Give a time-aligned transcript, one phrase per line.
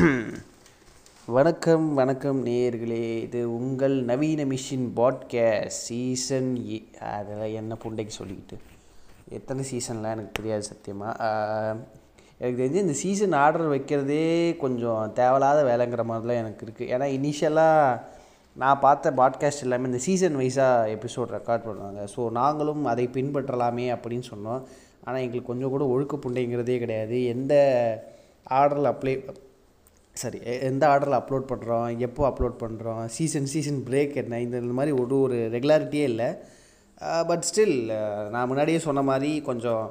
[1.26, 3.22] வணக்கம் வணக்கம் நேயர்களே.
[3.22, 6.84] இது உங்கள் நவீன மிஷின் பாட்காஸ்ட் சீசன் ஏ.
[6.98, 8.56] அதெல்லாம் என்ன புண்டைக்கு சொல்லிக்கிட்டு?
[9.28, 11.16] எத்தனை சீசன்லாம் எனக்கு தெரியாது சத்தியமாக
[12.38, 18.00] எனக்கு தெரிஞ்சு இந்த சீசன் ஆர்டர் வைக்கிறதே கொஞ்சம் தேவையில்லாத வேலைங்கிற மாதிரிலாம் எனக்கு இருக்குது ஏன்னா இனிஷியலாக
[18.52, 22.08] நான் பார்த்த பாட்காஸ்ட் எல்லாமே இந்த சீசன் வைஸாக எபிசோட் ரெக்கார்ட் பண்ணுவாங்க.
[22.16, 24.62] ஸோ நாங்களும் அதை பின்பற்றலாமே அப்படின்னு சொன்னோம்.
[25.04, 27.26] ஆனால் எங்களுக்கு கொஞ்சம் கூட ஒழுக்க புண்டைங்கிறதே கிடையாது.
[27.26, 27.54] எந்த
[28.50, 29.14] ஆர்டரில் அப்ளை
[30.16, 30.38] சரி
[30.68, 35.16] எந்த ஆர்டரில் அப்லோட் பண்ணுறோம் எப்போ அப்லோட் பண்ணுறோம் சீசன் சீசன் பிரேக் என்ன இந்த இந்த மாதிரி ஒரு
[35.24, 36.28] ஒரு ரெகுலாரிட்டியே இல்லை.
[37.28, 37.76] பட் ஸ்டில்
[38.32, 39.84] நான் முன்னாடியே சொன்ன மாதிரி கொஞ்சம்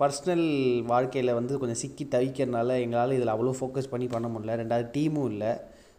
[0.00, 0.46] பர்சனல்
[0.92, 4.56] வாழ்க்கையில் வந்து கொஞ்சம் சிக்கி தவிக்கிறனால எங்களால் இதில் அவ்வளோ ஃபோக்கஸ் பண்ணி பண்ண முடியல.
[4.62, 5.52] ரெண்டாவது டீமும் இல்லை.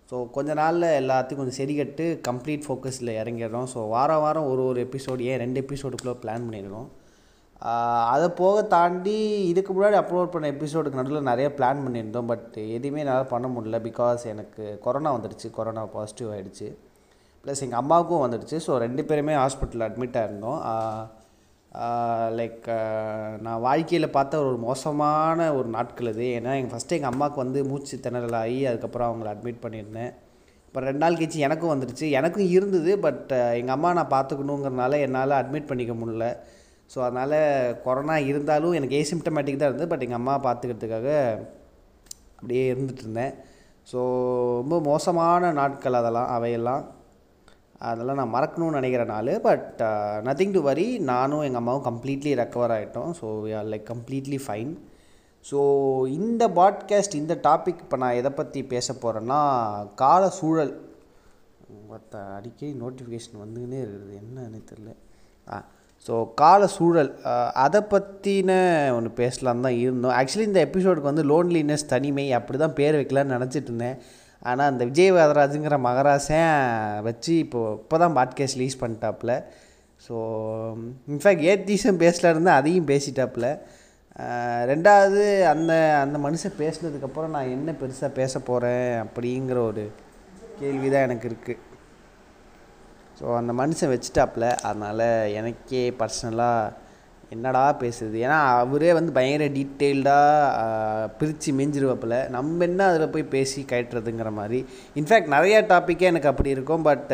[0.09, 3.67] ஸோ கொஞ்ச நாளில் எல்லாத்தையும் கொஞ்சம் சரிகட்டு கம்ப்ளீட் ஃபோக்கஸில் இறங்கிடுறோம்.
[3.73, 6.87] ஸோ வாரம் வாரம் ஒரு ஒரு எபிசோடு ஏன் ரெண்டு எபிசோடுக்குள்ளே பிளான் பண்ணிடுறோம்.
[8.13, 9.15] அதை போக தாண்டி
[9.51, 14.23] இதுக்கு முன்னாடி அப்லோட் பண்ண எபிசோடுக்கு நடுவில் நிறைய பிளான் பண்ணியிருந்தோம் பட் எதுவுமே என்னால் பண்ண முடியல பிகாஸ்
[14.33, 15.47] எனக்கு கொரோனா வந்துடுச்சு.
[15.57, 16.67] கொரோனா பாசிட்டிவ் ஆகிடுச்சு
[17.43, 18.57] ப்ளஸ் எங்கள் அம்மாவுக்கும் வந்துடுச்சு.
[18.65, 20.59] ஸோ ரெண்டு பேருமே ஹாஸ்பிட்டலில் அட்மிட் ஆயிருந்தோம்.
[22.37, 22.67] லைக்
[23.45, 26.27] நான் வாழ்க்கையில் பார்த்த ஒரு மோசமான ஒரு நாட்கள் இது.
[26.37, 30.13] ஏன்னா எங்கள் ஃபஸ்ட்டு எங்கள் அம்மாவுக்கு வந்து மூச்சு திணறல் ஆகி அதுக்கப்புறம் அவங்கள அட்மிட் பண்ணியிருந்தேன்.
[30.67, 32.05] அப்புறம் ரெண்டு நாள் கழிச்சு எனக்கும் வந்துடுச்சு.
[32.19, 36.27] எனக்கும் இருந்தது பட் எங்கள் அம்மா நான் பார்த்துக்கணுங்கிறனால என்னால் அட்மிட் பண்ணிக்க முடியல.
[36.93, 37.37] ஸோ அதனால்
[37.85, 41.09] கொரோனா இருந்தாலும் எனக்கு ஏசிம்டமேட்டிக் தான் இருந்தது பட் எங்கள் அம்மா பார்த்துக்கிறதுக்காக
[42.37, 43.33] அப்படியே இருந்துட்டு இருந்தேன்.
[43.91, 43.99] ஸோ
[44.61, 46.83] ரொம்ப மோசமான நாட்கள் அதெல்லாம் அவையெல்லாம்.
[47.89, 49.81] அதெல்லாம் நான் மறக்கணும்னு நினைக்கிற நாள் பட்
[50.27, 53.27] நத்திங் டு வரி நானும் எங்கள் அம்மாவும் கம்ப்ளீட்லி ரெக்கவர் ஆகிட்டோம் so
[53.59, 54.71] are like completely fine
[55.49, 55.59] so
[56.19, 59.39] இந்த பாட்காஸ்ட் இந்த டாபிக் இப்போ நான் எதை பற்றி பேச போகிறேன்னா
[60.03, 60.73] கால சூழல்.
[61.91, 64.15] மற்ற அடிக்கடி நோட்டிஃபிகேஷன் வந்துக்கினே இருக்குது.
[64.21, 64.89] என்னன்னு தெரில
[65.51, 65.57] ஆ
[66.07, 67.09] ஸோ கால சூழல்
[67.63, 68.51] அதை பற்றின
[68.97, 70.13] ஒன்று பேசலாம் தான் இருந்தோம்.
[70.19, 73.97] ஆக்சுவலி இந்த எபிசோடுக்கு வந்து லோன்லினஸ் தனிமை அப்படி தான் பேர் வைக்கலான்னு நினச்சிட்டு இருந்தேன்.
[74.49, 76.51] ஆனால் அந்த விஜய் வரராஜுங்கிற மகராசன்
[77.07, 79.33] வச்சு இப்போது இப்போ தான் பாட்காஸ்ட் ரிலீஸ் பண்ணிட்டாப்புல.
[80.05, 80.15] ஸோ
[81.13, 83.47] இன்ஃபேக்ட் ஏத்தீசம் பேசல இருந்தால் அதையும் பேசிட்டாப்புல.
[84.71, 85.71] ரெண்டாவது அந்த
[86.03, 89.83] அந்த மனுஷன் பேசினதுக்கப்புறம் நான் என்ன பெருசாக பேச போகிறேன் அப்படிங்கிற ஒரு
[90.59, 91.63] கேள்வி தான் எனக்கு இருக்குது
[93.19, 95.07] ஸோ அந்த மனுஷன் வச்சுட்டாப்புல அதனால்
[95.39, 96.73] எனக்கே பர்சனலாக
[97.35, 98.17] என்னடா பேசுறது?
[98.25, 102.17] ஏன்னா அவரே வந்து பயங்கர டீட்டெயில்டாக பிரித்து மெஞ்சிருவாப்புல.
[102.35, 104.59] நம்ம என்ன அதில் போய் பேசி கட்டுறதுங்கிற மாதிரி.
[104.95, 107.11] இன்ஃபேக்ட் நிறையா டாப்பிக்கே எனக்கு அப்படி இருக்கும் பட்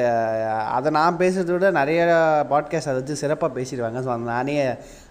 [0.77, 2.03] அதை நான் பேசுகிறத விட நிறைய
[2.49, 3.99] பாட்காஸ்ட் அதை வச்சு சிறப்பாக பேசிடுவாங்க.
[4.05, 4.57] ஸோ அதை நானே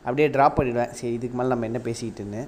[0.02, 0.92] அப்படியே ட்ராப் பண்ணிடுவேன்.
[1.00, 2.42] சரி இதுக்கு மேலே நம்ம என்ன பேசிக்கிட்டுன்னு.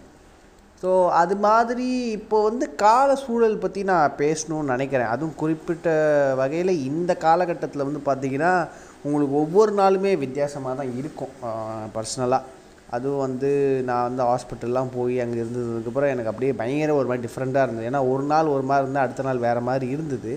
[0.85, 1.87] ஸோ அது மாதிரி
[2.17, 5.11] இப்போ வந்து கால சூழல் பற்றி நான் பேசணும்னு நினைக்கிறேன்.
[5.13, 5.87] அதுவும் குறிப்பிட்ட
[6.41, 8.51] வகையில் இந்த காலகட்டத்தில் வந்து பார்த்திங்கன்னா
[9.05, 11.33] உங்களுக்கு ஒவ்வொரு நாளுமே வித்தியாசமாக தான் இருக்கும்
[11.95, 12.51] பர்சனலாக
[12.97, 13.51] அதுவும் வந்து
[13.91, 17.89] நான் வந்து ஹாஸ்பிட்டல்லாம் போய் அங்கே இருந்ததுக்கப்புறம் எனக்கு அப்படியே பயங்கர ஒரு மாதிரி டிஃப்ரெண்ட்டாக இருந்தது.
[17.91, 20.35] ஏன்னா ஒரு நாள் ஒரு மாதிரி இருந்தால் அடுத்த நாள் வேறு மாதிரி இருந்தது.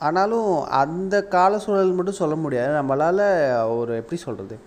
[0.00, 0.48] ஆனாலும்
[0.80, 2.72] அந்த கால சூழல் மட்டும் சொல்ல முடியாது.
[2.80, 3.22] நம்மளால்
[3.80, 4.58] ஒரு எப்படி சொல்கிறது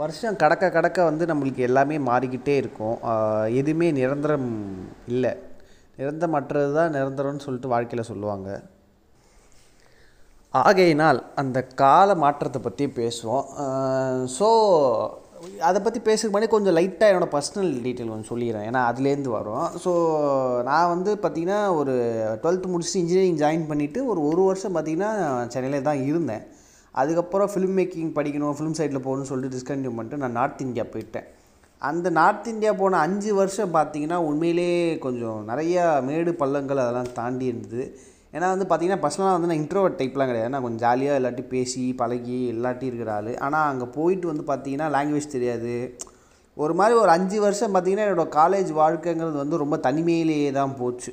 [0.00, 2.96] வருஷம் கடக்க கடக்க வந்து நம்மளுக்கு எல்லாமே மாறிக்கிட்டே இருக்கும்.
[3.60, 4.50] எதுவுமே நிரந்தரம்
[5.12, 5.32] இல்லை.
[6.00, 8.48] நிரந்தரமற்றது தான் நிரந்தரம்னு சொல்லிட்டு வாழ்க்கையில் சொல்லுவாங்க.
[10.54, 13.46] ஆகையினால் அந்த கால மாற்றத்தை பற்றி பேசுவோம்.
[14.36, 14.48] ஸோ
[15.68, 18.66] அதை பற்றி பேசுறதுக்கு முன்னாடி கொஞ்சம் லைட்டாக என்னோடய பர்சனல் டீட்டெயில் கொஞ்சம் சொல்லிடுறேன்.
[18.68, 19.66] ஏன்னா அதுலேருந்து வரும்.
[19.84, 19.92] ஸோ
[20.68, 21.94] நான் வந்து பார்த்திங்கன்னா ஒரு
[22.44, 25.12] டுவெல்த்து முடிச்சுட்டு இன்ஜினியரிங் ஜாயின் பண்ணிவிட்டு ஒரு ஒரு வருஷம் பார்த்திங்கன்னா
[25.54, 26.44] சென்னையில் தான் இருந்தேன்.
[26.94, 31.26] அதுக்கப்புறம் ஃபிலிம் மேக்கிங் படிக்கணும் ஃபிலிம் சைட்டில் போகணும்னு சொல்லிட்டு டிஸ்கண்டினியூ பண்ணிட்டு நான் நார்த் இந்தியா போயிட்டேன்.
[31.82, 37.82] அந்த நார்த் இந்தியா போன அஞ்சு வருஷம் பார்த்தீங்கன்னா உண்மையிலே கொஞ்சம் நிறையா மேடு பள்ளங்கள் அதெல்லாம் தாண்டி இருந்தது.
[38.34, 40.52] ஏன்னா வந்து பார்த்தீங்கன்னா பர்சனலாக வந்து நான் இன்ட்ரோவர்ட் டைப்லாம் கிடையாது.
[40.54, 43.30] நான் கொஞ்சம் ஜாலியாக எல்லாட்டி பேசி பழகி எல்லாட்டி இருக்கிற ஆள்.
[43.46, 45.74] ஆனால் அங்கே போயிட்டு வந்து பார்த்தீங்கன்னா லாங்குவேஜ் தெரியாது.
[46.56, 51.12] ஒரு மாதிரி ஒரு அஞ்சு வருஷம் பார்த்தீங்கன்னா என்னோடய காலேஜ் வாழ்க்கைங்கிறது வந்து ரொம்ப தனிமையிலேயே தான் போச்சு.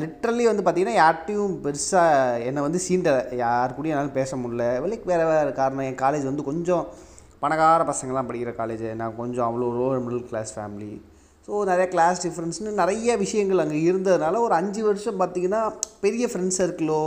[0.00, 3.10] லிட்ரலி வந்து பார்த்தீங்கன்னா யார்ட்டையும் பெருசாக என்னை வந்து சீண்ட
[3.42, 4.66] யார் கூடயும் என்னால் பேச முடியல.
[4.90, 5.86] லைக் வேறு வேறு காரணம்.
[5.88, 6.84] என் காலேஜ் வந்து கொஞ்சம்
[7.42, 10.92] பணக்கார பசங்கள்லாம் படிக்கிற காலேஜ் நான் கொஞ்சம் அவ்வளோ lower middle class family
[11.48, 15.60] so நிறைய கிளாஸ் டிஃப்ரென்ஸ்னு நிறைய விஷயங்கள் அங்கே இருந்ததுனால ஒரு அஞ்சு வருஷம் பார்த்திங்கன்னா
[16.04, 17.02] பெரிய ஃப்ரெண்ட்ஸ் சர்க்கிளோ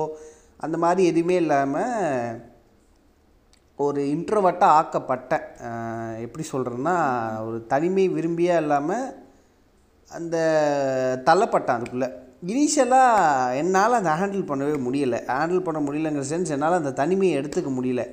[0.66, 2.40] அந்த மாதிரி எதுவுமே இல்லாமல்
[3.80, 5.46] ஒரு இன்ட்ரோவட்டாக ஆக்கப்பட்டேன்.
[6.26, 6.96] எப்படி சொல்கிறேன்னா
[7.48, 9.08] ஒரு தனிமை விரும்பியாக இல்லாமல்
[10.12, 10.38] அந்த
[11.28, 12.10] தள்ளப்பட்டேன் அதுக்குள்ளே.
[12.50, 15.16] இனிஷியலாக என்னால் அதை ஹேண்டில் பண்ணவே முடியல.
[15.40, 18.04] ஹேண்டில் பண்ண முடியலங்கிற சென்ஸ் என்னால் அந்த தனிமையை எடுத்துக்க முடியல.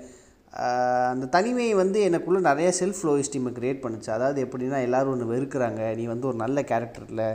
[1.12, 4.10] அந்த தனிமையை வந்து எனக்குள்ளே நிறைய செல்ஃப் லோ எஸ்டீமை க்ரியேட் பண்ணுச்சு.
[4.16, 5.80] அதாவது எப்படின்னா எல்லோரும் ஒன்று வெறுக்கிறாங்க.
[5.98, 7.26] நீ வந்து ஒரு நல்ல கேரக்டரில்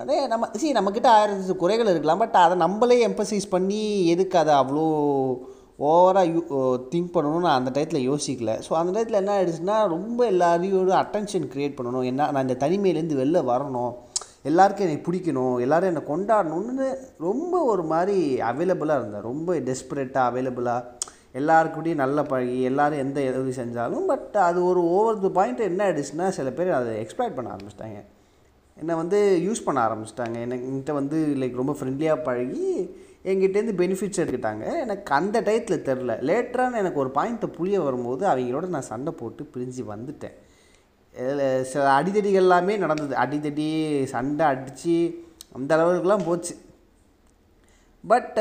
[0.00, 2.22] அதே நம்ம சரி நம்மக்கிட்ட ஆயிரத்து குறைகள் இருக்கலாம்.
[2.22, 3.82] பட் அதை நம்மளே எம்பசைஸ் பண்ணி
[4.14, 4.86] எதுக்கு அதை அவ்வளோ
[5.90, 6.40] ஓவராக யூ
[6.92, 8.52] திங்க் பண்ணணும்னு நான் அந்த டயத்தில் யோசிக்கல.
[8.66, 12.06] ஸோ அந்த டயத்தில் என்ன ஆயிடுச்சுன்னா ரொம்ப எல்லாரையோட அட்டென்ஷன் க்ரியேட் பண்ணணும்.
[12.10, 13.92] என்ன நான் இந்த தனிமையிலேருந்து வெளில வரணும்.
[14.50, 16.88] எல்லாருக்கும் என்னை பிடிக்கணும் எல்லோரும் என்னை கொண்டாடணும்னு
[17.26, 18.18] ரொம்ப ஒரு மாதிரி
[18.50, 19.28] அவைலபிளாக இருந்தேன்.
[19.30, 20.84] ரொம்ப டெஸ்பரேட்டாக அவைலபிளாக
[21.40, 26.28] எல்லாருக்கூடயும் நல்ல பழகி எல்லோரும் எந்த உதவி செஞ்சாலும் பட் அது ஒரு ஓவர் தி பாயிண்ட் என்ன ஆயிடுச்சுன்னா
[26.36, 27.98] சில பேர் அதை எக்ஸ்பெக்ட் பண்ண ஆரம்பிச்சிட்டாங்க.
[28.80, 30.38] என்னை வந்து யூஸ் பண்ண ஆரம்பிச்சிட்டாங்க.
[30.46, 32.70] என்கிட்ட வந்து லைக் ரொம்ப ஃப்ரெண்ட்லியாக பழகி
[33.32, 34.64] எங்கிட்டேருந்து பெனிஃபிட்ஸ் எடுத்துக்கிட்டாங்க.
[34.80, 39.84] எனக்கு அந்த டயத்தில் தெரில லேட்டரான எனக்கு ஒரு பாயிண்ட்டை புரிய வரும்போது அவங்களோட நான் சண்டை போட்டு பிரிஞ்சு
[39.94, 40.36] வந்துட்டேன்.
[41.72, 43.14] சில அடித்தடிகள் எல்லாமே நடந்தது.
[43.24, 43.66] அடித்தடி
[44.14, 44.96] சண்டை அடித்து
[45.58, 46.54] அந்த அளவுக்குலாம் போச்சு.
[48.04, 48.36] பட்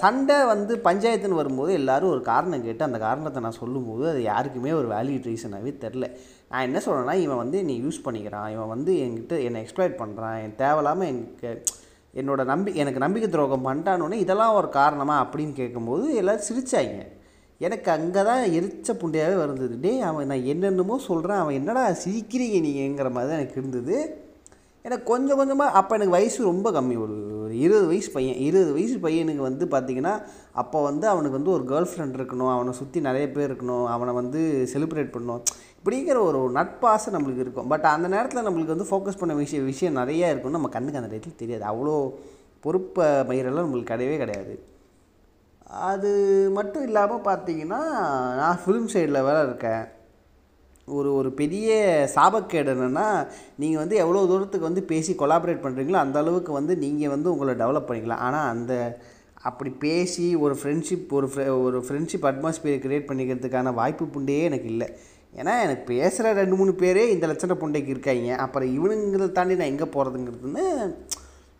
[0.00, 4.88] சண்டை வந்து பஞ்சாயத்துன்னு வரும்போது எல்லோரும் ஒரு காரணம் கேட்டு அந்த காரணத்தை நான் சொல்லும்போது அது யாருக்குமே ஒரு
[4.94, 6.06] வேல்யூட் ரீசனாகவே தெரில
[6.50, 8.48] நான் என்ன சொல்கிறேன்னா இவன் வந்து நீ யூஸ் பண்ணிக்கிறான்.
[8.56, 11.50] இவன் வந்து என்கிட்ட என்னை எக்ஸ்ப்ளாய்ட் பண்ணுறான் என் தேவையில்லாமல் எனக்கு
[12.20, 17.02] என்னோட நம்பி எனக்கு நம்பிக்கை துரோகம் பண்ணிட்டானோடனே இதெல்லாம் ஒரு காரணமாக அப்படின்னு கேட்கும்போது எல்லோரும் சிரிச்சாங்க.
[17.60, 19.74] எனக்கு அங்கே தான் எரிச்ச புண்டையாகவே வருந்தது.
[19.84, 23.96] டே அவன் நான் என்னென்னமோ சொல்கிறேன் அவன் என்னடா சிரிக்கிறீங்க நீங்கிற மாதிரி தான் எனக்கு இருந்தது.
[24.84, 26.96] எனக்கு கொஞ்சம் கொஞ்சமாக அப்போ எனக்கு வயசு ரொம்ப கம்மி.
[27.04, 27.14] ஒரு
[27.44, 30.14] ஒரு இருபது வயசு பையன் இருபது வயசு பையனுக்கு வந்து பார்த்திங்கன்னா
[30.60, 34.40] அப்போ வந்து அவனுக்கு வந்து ஒரு கேர்ள் ஃப்ரெண்ட் இருக்கணும் அவனை சுற்றி நிறைய பேர் இருக்கணும் அவனை வந்து
[34.72, 35.42] செலிப்ரேட் பண்ணணும்.
[35.78, 37.68] இப்படிங்கிற ஒரு நட்பாசை நம்மளுக்கு இருக்கும்.
[37.72, 41.40] பட் அந்த நேரத்தில் நம்மளுக்கு வந்து ஃபோக்கஸ் பண்ண விஷய விஷயம் நிறையா இருக்கும்னு நம்ம கண்ணுக்கு அந்த இடத்துல
[41.42, 41.64] தெரியாது.
[41.72, 41.94] அவ்வளோ
[42.66, 44.54] பொறுப்பை மயிரெல்லாம் நம்மளுக்கு கிடையவே கிடையாது.
[45.70, 46.10] அது
[46.56, 47.80] மட்டும் இல்லாமல் பார்த்தீங்கன்னா
[48.40, 49.84] நான் ஃபிலிம் சைடில் வேலை இருக்கேன்.
[50.88, 51.68] ஒரு ஒரு பெரிய
[52.14, 53.08] சாபக்கேடு என்னென்னா
[53.62, 57.88] நீங்கள் வந்து எவ்வளோ தூரத்துக்கு வந்து பேசி கொலாபரேட் பண்ணுறீங்களோ அந்த அளவுக்கு வந்து நீங்கள் வந்து உங்களை டெவலப்
[57.90, 58.24] பண்ணிக்கலாம்.
[58.28, 58.72] ஆனால் அந்த
[59.48, 61.28] அப்படி பேசி ஒரு ஃப்ரெண்ட்ஷிப் ஒரு
[61.66, 64.88] ஒரு ஃப்ரெண்ட்ஷிப் அட்மாஸ்பியர் க்ரியேட் பண்ணிக்கிறதுக்கான வாய்ப்பு புண்டையே எனக்கு இல்லை.
[65.40, 68.30] ஏன்னா எனக்கு பேசுகிற ரெண்டு மூணு பேரே இந்த லட்சண புண்டைக்கு இருக்காங்க.
[68.44, 70.66] அப்புறம் இவனுங்கிறத தாண்டி நான் எங்கே போகிறதுங்கிறதுன்னு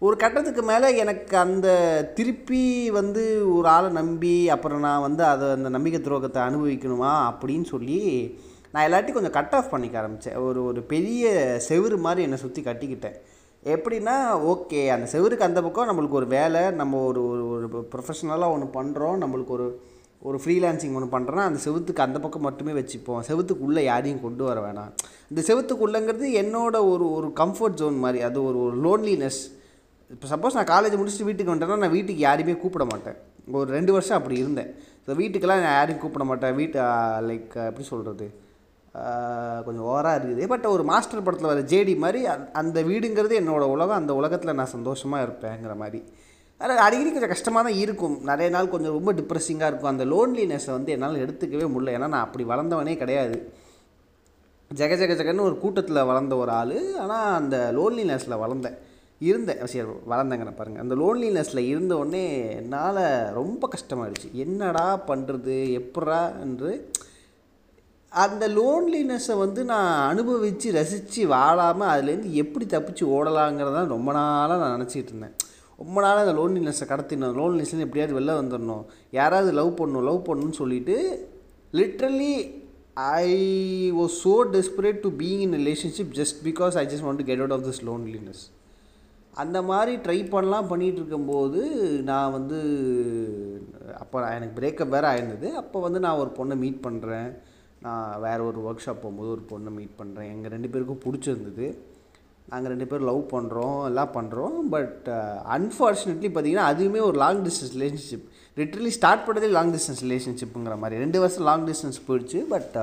[0.01, 1.69] ஒரு கட்டத்துக்கு மேலே எனக்கு அந்த
[2.15, 3.23] திருப்பி வந்து
[3.55, 7.99] ஒரு ஆளை நம்பி அப்புறம் நான் வந்து அதை அந்த நம்பிக்கை துரோகத்தை அனுபவிக்கணுமா அப்படின்னு சொல்லி
[8.73, 11.33] நான் எல்லாத்தையும் கொஞ்சம் கட் ஆஃப் பண்ணிக்க ஆரம்பித்தேன் ஒரு ஒரு பெரிய
[11.69, 13.17] செவுறு மாதிரி என்னை சுற்றி கட்டிக்கிட்டேன்.
[13.65, 14.17] எப்படின்னா
[14.53, 19.21] ஓகே அந்த செவருக்கு அந்த பக்கம் நம்மளுக்கு ஒரு வேலை நம்ம ஒரு ஒரு ஒரு ப்ரொஃபஷ்னலாக ஒன்று பண்ணுறோம்
[19.25, 19.69] நம்மளுக்கு ஒரு
[20.23, 23.21] ஒரு ஃப்ரீலான்சிங் ஒன்று பண்ணுறோன்னா அந்த செவத்துக்கு அந்த பக்கம் மட்டுமே வச்சுப்போம்.
[23.29, 24.93] செவத்துக்குள்ளே யாரையும் கொண்டு வர வேணாம்.
[25.31, 29.41] இந்த செவத்துக்குள்ளேங்கிறது என்னோட ஒரு ஒரு கம்ஃபர்ட் ஜோன் மாதிரி அது ஒரு ஒரு லோன்லினஸ்
[30.15, 33.17] இப்போ சப்போஸ் நான் காலேஜ் முடிச்சுட்டு வீட்டுக்கு வந்துட்டேன்னா நான் வீட்டுக்கு யாரையுமே கூப்பிட மாட்டேன்.
[33.61, 34.71] ஒரு ரெண்டு வருஷம் அப்படி இருந்தேன்.
[35.05, 36.55] ஸோ வீட்டுக்கெல்லாம் நான் யாரையும் கூப்பிட மாட்டேன்.
[36.61, 36.79] வீட்டு
[37.29, 38.27] லைக் எப்படி சொல்கிறது
[39.67, 40.45] கொஞ்சம் ஓவராக இருக்குது.
[40.53, 42.21] பட் ஒரு மாஸ்டர் படத்தில் வர ஜேடி மாதிரி
[42.61, 43.99] அந்த வீடுங்கிறது என்னோடய உலகம்.
[44.03, 46.01] அந்த உலகத்தில் நான் சந்தோஷமாக இருப்பேங்கிற மாதிரி.
[46.61, 48.17] அது அடிக்கடி கொஞ்சம் கஷ்டமாக தான் இருக்கும்.
[48.31, 49.93] நிறைய நாள் கொஞ்சம் ரொம்ப டிப்ரெஸிங்காக இருக்கும்.
[49.95, 51.95] அந்த லோன்லினஸை வந்து என்னால் எடுத்துக்கவே முடியல.
[51.97, 53.37] ஏன்னா நான் அப்படி வளர்ந்தவனே கிடையாது.
[54.71, 56.77] ஜெக ஜெக ஜெகன்னு ஒரு கூட்டத்தில் வளர்ந்த ஒரு ஆள்.
[57.03, 58.79] ஆனால் அந்த லோன்லினஸில் வளர்ந்தேன்.
[59.21, 64.33] இருந்தேன் சரி வளர்ந்தேங்கிற பாருங்கள் அந்த லோன்லினஸில் இருந்த உடனே என்னால் ரொம்ப கஷ்டமாயிடுச்சு.
[64.35, 66.89] என்னடா பண்ணுறது எப்படா என்று.
[68.13, 75.13] அந்த லோன்லினஸை வந்து நான் அனுபவித்து ரசித்து வாழாமல் அதுலேருந்து எப்படி தப்பிச்சு ஓடலாங்கிறதான் ரொம்ப நாளாக நான் நினச்சிட்டு
[75.13, 75.35] இருந்தேன்.
[75.77, 80.97] ரொம்ப நாளாக அந்த லோன்லினஸை கடத்தினோம் லோன்லினஸ்லேருந்து எப்படியாவது வெளில வந்துடணும் யாராவது லவ் பண்ணணும் லவ் பண்ணணும்னு சொல்லிட்டு
[81.73, 82.33] literally
[82.95, 83.29] I
[84.01, 87.53] was so desperate to being in relationship just because I just want to get out
[87.53, 88.43] of this loneliness
[89.43, 91.61] அந்த மாதிரி ட்ரை பண்ணலாம் பண்ணிகிட்டு இருக்கும்போது
[92.11, 92.59] நான் வந்து
[94.03, 95.49] அப்போ எனக்கு பிரேக்கப் வேறு ஆயிருந்தது.
[95.63, 97.29] அப்போ வந்து நான் ஒரு பொண்ணை மீட் பண்ணுறேன்
[97.87, 101.67] நான் வேறு ஒரு ஒர்க் ஷாப் போகும்போது ஒரு பொண்ணை மீட் பண்ணுறேன் எங்கள் ரெண்டு பேருக்கும் பிடிச்சிருந்தது.
[102.53, 105.09] நாங்கள் ரெண்டு பேரும் லவ் பண்ணுறோம் எல்லாம் பண்ணுறோம் பட்
[105.57, 108.25] அன்ஃபார்ச்சுனேட்லி uh, பார்த்திங்கன்னா அதுவுமே ஒரு long distance relationship
[108.57, 111.03] literally start பண்ணதே லாங் டிஸ்டன்ஸ் ரிலேஷன்ஷிப்புங்கிற மாதிரி.
[111.05, 112.41] ரெண்டு வருஷம் லாங் டிஸ்டன்ஸ் போயிடுச்சு.
[112.49, 112.79] பட்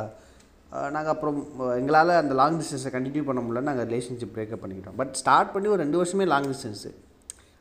[0.94, 1.40] நாங்கள் அப்புறம்
[1.80, 4.98] எங்களால் அந்த லாங் டிஸ்டன்ஸை கண்டினியூ பண்ண முடியல நாங்கள் ரிலேஷன்ஷிப் பிரேக்கப் பண்ணிக்கிட்டோம்.
[5.02, 6.92] பட் ஸ்டார்ட் பண்ணி ஒரு ரெண்டு வருஷமே லாங் டிஸ்டன்ஸு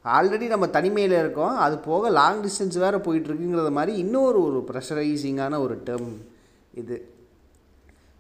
[0.05, 1.57] ஆல்ரெடி நம்ம தனிமையில் இருக்கோம்.
[1.65, 6.15] அது போக லாங் டிஸ்டன்ஸ் வேறு போயிட்டுருக்குங்கிறத மாதிரி இன்னொரு ஒரு ப்ரெஷரைசிங்கான ஒரு டேர்ம்
[6.83, 6.97] இது.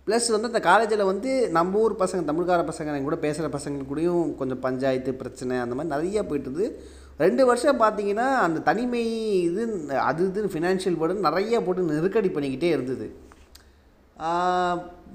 [0.06, 4.24] ப்ளஸ் வந்து அந்த காலேஜில் வந்து நம்ம ஊர் பசங்க தமிழ்கார பசங்க என் கூட பேசுகிற பசங்க கூடயும்
[4.40, 6.66] கொஞ்சம் பஞ்சாயத்து பிரச்சனை அந்த மாதிரி நிறையா போயிட்டுருது
[7.24, 9.02] ரெண்டு வருஷம் பார்த்தீங்கன்னா அந்த தனிமை
[9.48, 9.62] இது
[10.08, 13.06] அது இது ஃபினான்ஷியல் பர்டன் நிறையா போட்டு நெருக்கடி பண்ணிக்கிட்டே இருந்தது.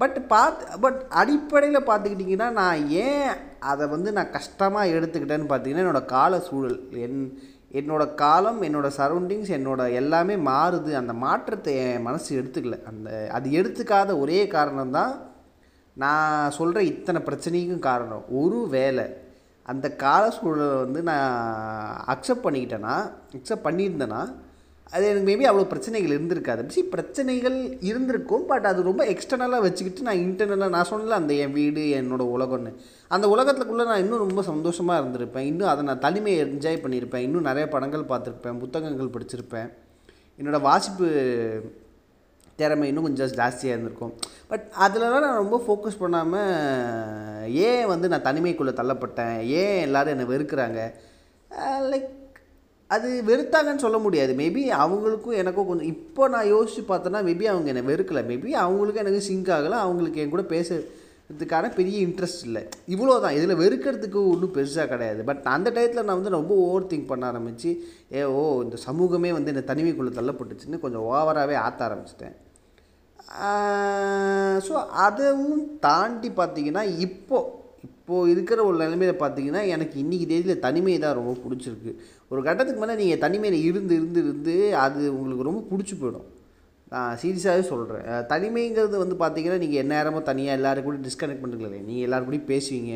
[0.00, 3.30] பட் பார்த்து பட் அடிப்படையில் பார்த்துக்கிட்டிங்கன்னா நான் ஏன்
[3.70, 6.78] அதை வந்து நான் கஷ்டமாக எடுத்துக்கிட்டேன்னு பார்த்தீங்கன்னா என்னோடய கால சூழல்.
[7.04, 7.22] என்
[7.80, 10.92] என்னோடய காலம் என்னோடய சரௌண்டிங்ஸ் என்னோடய எல்லாமே மாறுது.
[11.00, 12.78] அந்த மாற்றத்தை என் மனசு எடுத்துக்கல.
[12.90, 15.12] அந்த அது எடுத்துக்காத ஒரே காரணம் தான்
[15.96, 18.24] நான் சொல்கிற இத்தனை பிரச்சனைக்கும் காரணம்.
[18.40, 19.06] ஒரு வேலை
[19.66, 21.32] அந்த கால சூழலை வந்து நான்
[22.14, 22.94] அக்செப்ட் பண்ணிக்கிட்டேன்னா
[23.38, 24.22] அக்செப்ட் பண்ணியிருந்தேன்னா
[24.94, 26.62] அது எனக்கு மேபி அவ்வளோ பிரச்சனைகள் இருந்திருக்காது.
[26.74, 31.82] சி பிரச்சனைகள் இருந்திருக்கும் பட் அது ரொம்ப எக்ஸ்டர்னலாக வச்சுக்கிட்டு நான் இன்டர்னலாக நான் சொன்னல அந்த என் வீடு
[32.00, 32.72] என்னோடய உலகம்னு.
[33.08, 35.46] அந்த உலகத்துக்குள்ளே நான் இன்னும் ரொம்ப சந்தோஷமாக இருந்திருப்பேன்.
[35.50, 37.26] இன்னும் அதை நான் தனிமையை என்ஜாய் பண்ணியிருப்பேன்.
[37.28, 39.70] இன்னும் நிறைய படங்கள் பார்த்துருப்பேன் புத்தகங்கள் படிச்சிருப்பேன்.
[40.40, 41.08] என்னோடய வாசிப்பு
[42.60, 44.14] திறமை இன்னும் கொஞ்சம் ஜாஸ்தியாக இருந்திருக்கும்.
[44.48, 49.36] பட் அதிலலாம் நான் ரொம்ப ஃபோக்கஸ் பண்ணாமல் ஏன் வந்து நான் தனிமைக்குள்ளே தள்ளப்பட்டேன்?
[49.62, 50.80] ஏன் எல்லோரும் என்னை வெறுக்கிறாங்க?
[51.92, 52.19] லைக் uh,
[52.94, 54.32] அது வெறுத்தாங்கன்னு சொல்ல முடியாது.
[54.40, 58.22] மேபி அவங்களுக்கும் எனக்கும் கொஞ்சம் இப்போ நான் யோசித்து பார்த்தேன்னா மேபி அவங்க என்னை வெறுக்கலை.
[58.30, 59.76] மேபி அவங்களுக்கும் எனக்கு சிங்க் ஆகலை.
[59.86, 62.62] அவங்களுக்கு என் கூட பேசுறதுக்கான பெரிய இன்ட்ரெஸ்ட் இல்லை.
[62.94, 65.20] இவ்வளோ தான் இதில் வெறுக்கிறதுக்கு ஒன்றும் பெருசாக கிடையாது.
[65.28, 67.72] பட் அந்த டயத்தில் நான் வந்து ரொம்ப ஓவர் திங்க் பண்ண ஆரம்பித்து
[68.16, 72.36] ஏ ஓ இந்த சமூகமே வந்து என்னை தனிமைக்குள்ளே தள்ளப்பட்டுச்சுன்னு கொஞ்சம் ஓவராகவே ஆற்ற ஆரம்பிச்சிட்டேன்.
[74.66, 74.74] ஸோ
[75.06, 77.58] அதுவும் தாண்டி பார்த்தீங்கன்னா இப்போது
[78.10, 81.90] இப்போது இருக்கிற ஒரு நிலைமையில் பார்த்தீங்கன்னா எனக்கு இன்றைக்கி தேதியில் தனிமை தான் ரொம்ப பிடிச்சிருக்கு.
[82.32, 86.24] ஒரு கட்டத்துக்கு மேலே நீங்கள் தனிமையில் இருந்து இருந்து இருந்து அது உங்களுக்கு ரொம்ப பிடிச்சி போயிடும்.
[86.92, 92.28] நான் சீரியஸாகவே சொல்கிறேன் தனிமைங்கிறது வந்து பார்த்தீங்கன்னா நீங்கள் எந்நேரமும் தனியாக எல்லோரும் கூட டிஸ்கனெக்ட் பண்ணுறீங்களே நீங்கள் எல்லோரும்
[92.30, 92.94] கூடயும் பேசுவீங்க.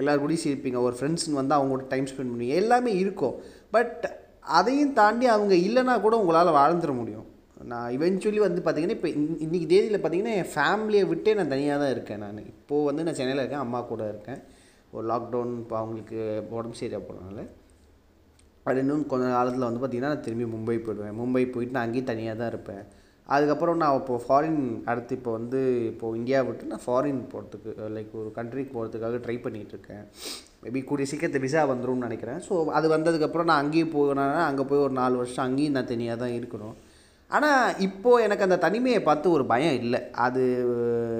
[0.00, 0.80] எல்லோரும் கூடயும் சிரிப்பீங்க.
[0.88, 2.58] ஒரு ஃப்ரெண்ட்ஸ்னு வந்து அவங்க கூட டைம் ஸ்பெண்ட் பண்ணுவீங்க.
[2.62, 3.36] எல்லாமே இருக்கும்.
[3.76, 4.04] பட்
[4.58, 7.26] அதையும் தாண்டி அவங்க இல்லைனா கூட உங்களால் வாழ்ந்துட முடியும்.
[7.70, 9.10] நான் இவென்ச்சுவலி வந்து பார்த்தீங்கன்னா இப்போ
[9.44, 12.38] இன்றைக்கி தேதியில் பார்த்தீங்கன்னா என் ஃபேமிலியை விட்டே நான் தனியாக தான் இருக்கேன் நான்.
[12.52, 14.40] இப்போது வந்து நான் சென்னையில் இருக்கேன் அம்மா கூட இருக்கேன்.
[14.94, 16.18] ஒரு லாக்டவுன் இப்போ அவங்களுக்கு
[16.56, 17.44] உடம்பு சரியாக போனனால
[18.66, 21.16] அது இன்னும் கொஞ்ச காலத்தில் வந்து பார்த்திங்கன்னா நான் திரும்பி மும்பை போயிடுவேன்.
[21.20, 22.82] மும்பை போயிட்டு நான் அங்கேயும் தனியாக தான் இருப்பேன்.
[23.34, 28.30] அதுக்கப்புறம் நான் இப்போது ஃபாரின் அடுத்து இப்போ வந்து இப்போது இந்தியா விட்டு நான் ஃபாரின் போகிறதுக்கு லைக் ஒரு
[28.38, 30.04] கண்ட்ரிக்கு போகிறதுக்காக ட்ரை பண்ணிகிட்ருக்கேன்
[30.64, 32.40] மேபி கூடிய சீக்கிரத்து விசா வந்துடும்னு நினைக்கிறேன்.
[32.46, 36.34] ஸோ அது வந்ததுக்கப்புறம் நான் அங்கேயும் போகிறேன்னா அங்கே போய் ஒரு நாலு வருஷம் அங்கேயும் நான் தனியாக தான்
[36.38, 36.76] இருக்கணும்.
[37.36, 40.00] ஆனால் இப்போது எனக்கு அந்த தனிமையை பார்த்து ஒரு பயம் இல்லை.
[40.26, 40.42] அது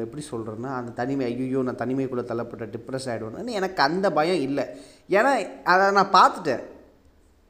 [0.04, 4.66] எப்படி சொல்கிறேன்னா அந்த தனிமை ஐயோ நான் தனிமைக்குள்ளே தள்ளப்பட்ட டிப்ரெஸ் ஆகிடுவேன்னு எனக்கு அந்த பயம் இல்லை.
[5.18, 5.32] ஏன்னா
[5.74, 6.64] அதை நான் பார்த்துட்டேன்.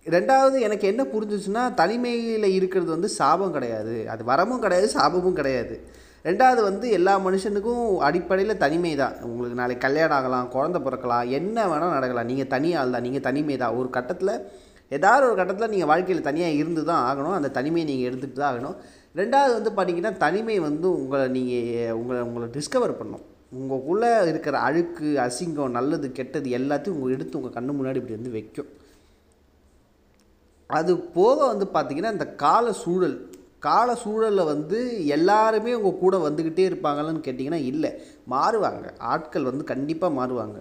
[0.06, 3.96] ரெண்டாவது எனக்கு என்ன புரிஞ்சிச்சுன்னா தனிமையில் இருக்கிறது வந்து சாபம் கிடையாது.
[4.12, 5.76] அது வரமும் கிடையாது சாபமும் கிடையாது.
[6.28, 9.14] ரெண்டாவது வந்து எல்லா மனுஷனுக்கும் அடிப்படையில் தனிமை தான்.
[9.28, 12.28] உங்களுக்கு நாளைக்கு கல்யாணம் ஆகலாம் குழந்த பிறக்கலாம் என்ன வேணால் நடக்கலாம்.
[12.32, 14.34] நீங்கள் தனியால் தான் நீங்கள் தனிமை தான் ஒரு கட்டத்தில்
[14.90, 17.36] ஏதாவது ஒரு கட்டத்தில் நீங்கள் வாழ்க்கையில் தனியாக இருந்து தான் ஆகணும்.
[17.38, 18.76] அந்த தனிமையை நீங்கள் எடுத்துகிட்டு தான் ஆகணும்.
[19.20, 23.24] ரெண்டாவது வந்து பார்த்தீங்கன்னா தனிமை வந்து உங்களை நீங்கள் உங்களை உங்களை டிஸ்கவர் பண்ணும்.
[23.58, 28.70] உங்களுக்குள்ளே இருக்கிற அழுக்கு அசிங்கம் நல்லது கெட்டது எல்லாத்தையும் உங்கள் எடுத்து உங்கள் கண்ணு முன்னாடி இப்படி வந்து வைக்கும்.
[30.70, 33.16] அது போக வந்து பார்த்திங்கன்னா இந்த கால சூழல்.
[33.66, 34.78] கால சூழலில் வந்து
[35.16, 37.90] எல்லாருமே உங்கள் கூட வந்துக்கிட்டே இருப்பாங்களான்னு கேட்டிங்கன்னா இல்லை.
[38.34, 38.86] மாறுவாங்க.
[39.12, 40.58] ஆட்கள் வந்து கண்டிப்பாக மாறுவாங்க.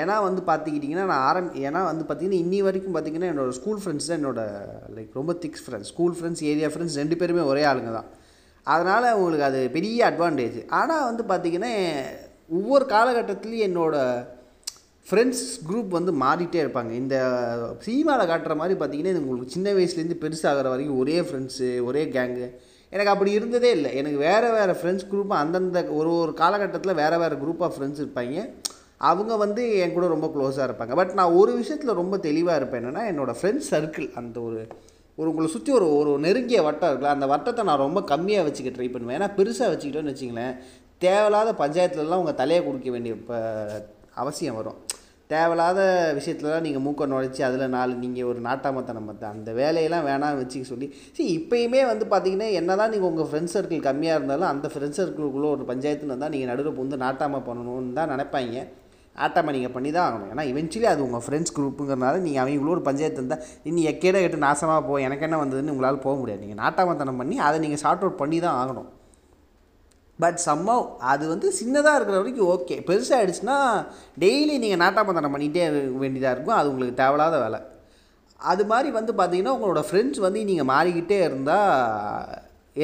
[0.00, 4.18] ஏன்னா வந்து பார்த்துக்கிட்டிங்கன்னா நான் ஆரம் ஏன்னா வந்து பார்த்திங்கன்னா இன்னி வரைக்கும் பார்த்திங்கன்னா என்னோடய ஸ்கூல் ஃப்ரெண்ட்ஸ் தான்
[4.20, 8.08] என்னோடய லைக் ரொம்ப thicks friends school friends area friends ரெண்டு பேருமே ஒரே ஆளுங்க தான்.
[8.66, 11.72] அதனால் உங்களுக்கு அது பெரிய அட்வான்டேஜ் ஆனால் வந்து பார்த்திங்கன்னா
[12.58, 14.24] ஒவ்வொரு காலகட்டத்துலேயும் என்னோடய
[15.06, 16.92] ஃப்ரெண்ட்ஸ் குரூப் வந்து மாறிட்டே இருப்பாங்க.
[17.02, 17.14] இந்த
[17.86, 22.46] சினிமாவில் காட்டுற மாதிரி பார்த்திங்கன்னா இது உங்களுக்கு சின்ன வயசுலேருந்து பெருசாகிற வரைக்கும் ஒரே ஃப்ரெண்ட்ஸு ஒரே கேங்கு
[22.92, 23.90] எனக்கு அப்படி இருந்ததே இல்லை.
[24.00, 28.44] எனக்கு வேறு வேறு ஃப்ரெண்ட்ஸ் குரூப்பாக அந்தந்த ஒரு ஒரு காலகட்டத்தில் வேறு வேறு குரூப் ஆஃப் ஃப்ரெண்ட்ஸ் இருப்பாங்க.
[29.10, 30.94] அவங்க வந்து என் கூட ரொம்ப க்ளோஸாக இருப்பாங்க.
[31.00, 34.60] பட் நான் ஒரு விஷயத்தில் ரொம்ப தெளிவாக இருப்பேன் என்னென்னா என்னோடய ஃப்ரெண்ட்ஸ் சர்க்கிள் அந்த ஒரு
[35.18, 38.88] ஒரு உங்களை சுற்றி ஒரு ஒரு நெருங்கிய வட்டம் இருக்குல்ல அந்த வட்டத்தை நான் ரொம்ப கம்மியாக வச்சுக்க ட்ரை
[38.92, 39.16] பண்ணுவேன்.
[39.18, 40.54] ஏன்னா பெருசாக வச்சுக்கிட்டோன்னு வச்சிங்களேன்
[41.04, 43.38] தேவையில்லாத பஞ்சாயத்துலலாம் உங்கள் தலையை கொடுக்க வேண்டிய இப்போ
[44.22, 44.78] அவசியம் வரும்.
[45.32, 45.80] தேவையில்லாத
[46.18, 50.88] விஷயத்துலலாம் நீங்கள் மூக்க நுழைச்சி அதில் நாலு நீங்கள் ஒரு நாட்டாமத்தனம் பார்த்து அந்த வேலையெல்லாம் வேணாம் வச்சுக்க சொல்லி
[51.16, 55.50] சரி இப்போயுமே வந்து பார்த்தீங்கன்னா என்ன தான் நீங்கள் உங்கள் ஃப்ரெண்ட்ஸ் சர்க்கிள் கம்மியாக இருந்தாலும் அந்த ஃப்ரெண்ட்ஸ் சர்க்கிள்குள்ளே
[55.56, 58.64] ஒரு பஞ்சாயத்துன்னு தான் நீங்கள் நடுவில் வந்து நாட்டாமல் பண்ணணும்னு தான் நினைப்பாங்க.
[59.16, 60.30] ஆட்டாமல் நீங்கள் பண்ணி தான் ஆகணும்.
[60.32, 64.80] ஏன்னா இவென்ச்சுவலி அது உங்கள் ஃப்ரெண்ட்ஸ் குரூப்புங்கிறனால நீங்கள் அவங்களோட ஒரு பஞ்சாயத்து இருந்தால் இன்னும் எக்கேட எட்டு நாசமாக
[64.88, 66.42] போ எனக்கு என்ன வந்ததுன்னு உங்களால் போக முடியாது.
[66.46, 68.88] நீங்கள் நாட்டாமத்தனம் பண்ணி அதை நீங்கள் ஷார்ட் அவுட் பண்ணி தான் ஆகணும்.
[70.18, 73.58] பட் சம்மவ் அது வந்து சின்னதாக இருக்கிற வரைக்கும் ஓகே பெருசாக பெருசாகிடுச்சுன்னா
[74.22, 75.64] டெய்லி நீங்கள் நாட்டாமத்தனம் பண்ணிகிட்டே
[76.02, 76.58] வேண்டியதாக இருக்கும்.
[76.58, 77.60] அது உங்களுக்கு தேவையில்லாத வேலை.
[78.40, 81.72] அது மாதிரி வந்து பார்த்திங்கன்னா உங்களோட ஃப்ரெண்ட்ஸ் வந்து நீங்கள் மாறிக்கிட்டே இருந்தால்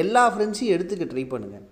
[0.03, 1.65] எல்லா ஃப்ரெண்ட்ஸையும் எடுத்துக்க ட்ரை பண்ணுங்கள்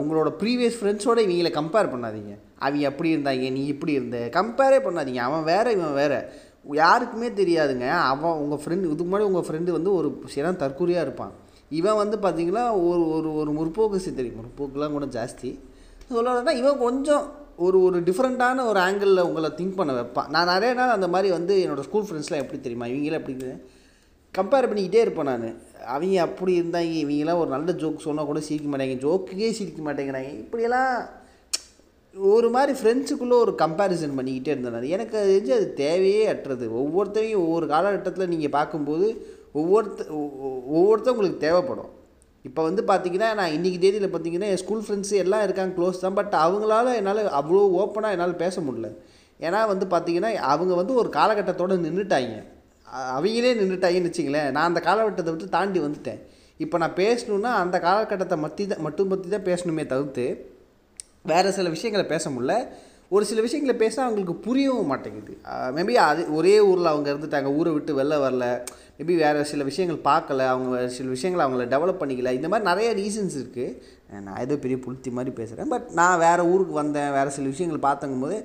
[0.00, 2.32] உங்களோட ப்ரீவியஸ் ஃப்ரெண்ட்ஸோட இவங்களை கம்பேர் பண்ணாதீங்க.
[2.58, 4.28] அவங்க அப்படி இருந்தாங்க நீ இப்படி இருந்த?
[4.32, 5.16] கம்பேரே பண்ணாதீங்க.
[5.16, 6.24] அவன் வேறு இவன் வேறு.
[6.72, 7.88] யாருக்குமே தெரியாதுங்க.
[7.88, 11.32] அவன் உங்கள் ஃப்ரெண்டு இதுக்கு முன்னாடி உங்கள் ஃப்ரெண்டு வந்து ஒரு சிறம் தற்கொலையாக இருப்பான்.
[11.70, 15.58] இவன் வந்து பார்த்திங்கன்னா ஒரு ஒரு ஒரு முற்போக்கு சித்தரி முற்போக்குலாம் கூட ஜாஸ்தி.
[16.14, 20.28] சொல்லணும்னா இவன் கொஞ்சம் ஒரு ஒரு டிஃப்ரெண்ட்டான ஒரு ஆங்கிளில் உங்களை திங்க் பண்ண வைப்பான்.
[20.28, 22.86] நான் நிறைய நாள் அந்த மாதிரி வந்து என்னோடய ஸ்கூல் ஃப்ரெண்ட்ஸ்லாம் எப்படி தெரியுமா?
[22.86, 23.36] இவங்களாம் எப்படி
[24.38, 25.56] கம்பேர் பண்ணிக்கிட்டே இருப்பேன் நான்.
[25.94, 28.96] அவங்க அப்படி இருந்தாங்க இவங்கெல்லாம் ஒரு நல்ல ஜோக் சொன்னால் கூட சிரிக்க மாட்டாங்க.
[29.04, 30.30] ஜோக்குக்கே சிரிக்க மாட்டேங்கிறாங்க.
[30.42, 30.92] இப்படியெல்லாம்
[32.14, 36.66] ஒரு மாதிரி ஃப்ரெண்ட்ஸுக்குள்ளே ஒரு கம்பேரிசன் பண்ணிக்கிட்டே இருந்தேன் எனக்கு அது தெரிஞ்சு அது தேவையே அற்றது.
[36.82, 39.08] ஒவ்வொருத்தரையும் ஒவ்வொரு காலகட்டத்தில் நீங்கள் பார்க்கும்போது
[39.60, 40.00] ஒவ்வொருத்த
[40.76, 41.92] ஒவ்வொருத்தரும் உங்களுக்கு தேவைப்படும்.
[42.44, 46.16] இப்போ வந்து பார்த்தீங்கன்னா நான் இன்றைக்கி தேதியில் பார்த்தீங்கன்னா என் ஸ்கூல் ஃப்ரெண்ட்ஸ் எல்லாம் இருக்காங்க க்ளோஸ் தான்.
[46.18, 48.90] பட் அவங்களால என்னால் அவ்வளோ ஓப்பனாக என்னால் பேச முடியல.
[49.46, 52.36] ஏன்னா வந்து பார்த்தீங்கன்னா அவங்க வந்து ஒரு காலகட்டத்தோடு நின்றுட்டாங்க
[52.96, 56.20] அவங்களே நின்றுட்டாங்கன்னு வச்சிங்களேன் நான் அந்த காலகட்டத்தை விட்டு தாண்டி வந்துட்டேன்.
[56.56, 60.24] இப்போ நான் பேசணுன்னா அந்த காலகட்டத்தை மத்தி தான் மட்டும் பற்றி தான் பேசணுமே தவிர்த்து
[61.22, 62.52] வேறு சில விஷயங்களை பேச முடில
[63.08, 65.34] ஒரு சில விஷயங்களை பேசினா அவங்களுக்கு புரியவும் மாட்டேங்குது.
[65.76, 68.46] மேபி அது ஒரே ஊரில் அவங்க இருந்துட்டாங்க ஊரை விட்டு வெளில வரல.
[68.98, 72.32] மேபி வேறு சில விஷயங்கள் பார்க்கல அவங்க சில விஷயங்களை அவங்கள டெவலப் பண்ணிக்கல.
[72.38, 76.72] இந்த மாதிரி நிறைய ரீசன்ஸ் இருக்குது நான் ஏதோ பெரிய புளுத்தி மாதிரி பேசுகிறேன் பட் நான் வேறு ஊருக்கு
[76.72, 78.36] வந்தேன் வேறு சில விஷயங்கள் பார்த்தங்கும் போது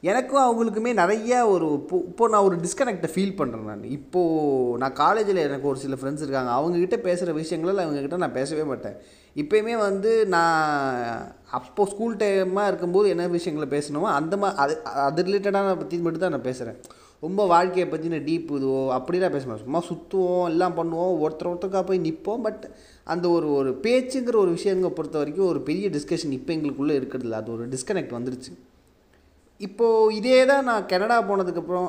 [0.00, 1.68] எனக்கும் அவங்களுக்குமே நிறைய ஒரு
[2.08, 3.84] இப்போது நான் ஒரு டிஸ்கனெக்டை ஃபீல் பண்ணுறேன் நான்.
[3.98, 6.52] இப்போது நான் காலேஜில் எனக்கு ஒரு சில ஃப்ரெண்ட்ஸ் இருக்காங்க.
[6.58, 8.96] அவங்கக்கிட்ட பேசுகிற விஷயங்களில் அவங்கக்கிட்ட நான் பேசவே மாட்டேன்.
[9.40, 15.76] இப்போயுமே வந்து நான் அப்போது ஸ்கூல் டைமாக இருக்கும்போது என்ன விஷயங்களை பேசணுமோ அந்த மா அது அது ரிலேட்டடான
[15.76, 16.78] பற்றி மட்டும் தான் நான் பேசுகிறேன்
[17.22, 19.64] ரொம்ப வாழ்க்கையை பற்றின டீப் இதுவோ அப்படிலாம் பேச மாட்டோம்.
[19.64, 22.64] சும்மா சுற்றுவோம் எல்லாம் பண்ணுவோம் ஒருத்தர் ஒருத்தருக்காக போய் நிற்போம் பட்
[23.06, 27.52] அந்த ஒரு ஒரு பேச்சுங்கிற ஒரு விஷயங்களை பொறுத்த வரைக்கும் ஒரு பெரிய டிஸ்கஷன் இப்போ எங்களுக்குள்ளே இருக்கிறதில்ல அது
[27.52, 28.52] ஒரு டிஸ்கனெக்ட் வந்துருச்சு.
[29.60, 31.88] இப்போது இதே தான் நான் கனடா போனதுக்கப்புறம்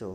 [0.00, 0.08] ஸோ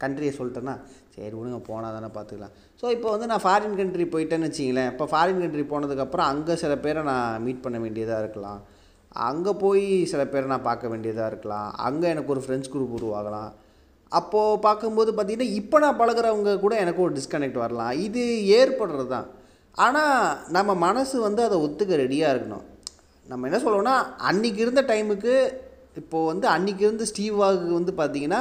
[0.00, 0.76] கண்ட்ரியை சொல்லிட்டேன்னா
[1.16, 2.54] சரி விடுங்க போனால் தானே பார்த்துக்கலாம்.
[2.80, 4.90] ஸோ இப்போ வந்து நான் ஃபாரின் கண்ட்ரி போயிட்டேன்னு வச்சிங்களேன்.
[4.92, 8.60] இப்போ ஃபாரின் கண்ட்ரி போனதுக்கப்புறம் அங்கே சில பேரை நான் மீட் பண்ண வேண்டியதாக இருக்கலாம்.
[9.28, 11.68] அங்கே போய் சில பேரை நான் பார்க்க வேண்டியதாக இருக்கலாம்.
[11.86, 13.52] அங்கே எனக்கு ஒரு ஃப்ரெண்ட்ஸ் குரூப் உருவாகலாம்.
[14.18, 17.94] அப்போது பார்க்கும்போது பார்த்திங்கன்னா இப்போ நான் பழகுறவங்க கூட எனக்கு ஒரு டிஸ்கனெக்ட் வரலாம்.
[18.06, 18.22] இது
[18.58, 19.28] ஏற்படுறது தான்.
[19.84, 20.18] ஆனால்
[20.56, 22.66] நம்ம மனசு வந்து அதை ஒத்துக்க ரெடியாக இருக்கணும்.
[23.30, 23.96] நம்ம என்ன சொல்லுவோம்னா
[24.30, 25.34] அன்றைக்கி இருந்த டைமுக்கு
[26.00, 28.40] இப்போது வந்து அன்றைக்கி வந்து ஸ்டீவாக்கு வந்து பார்த்திங்கன்னா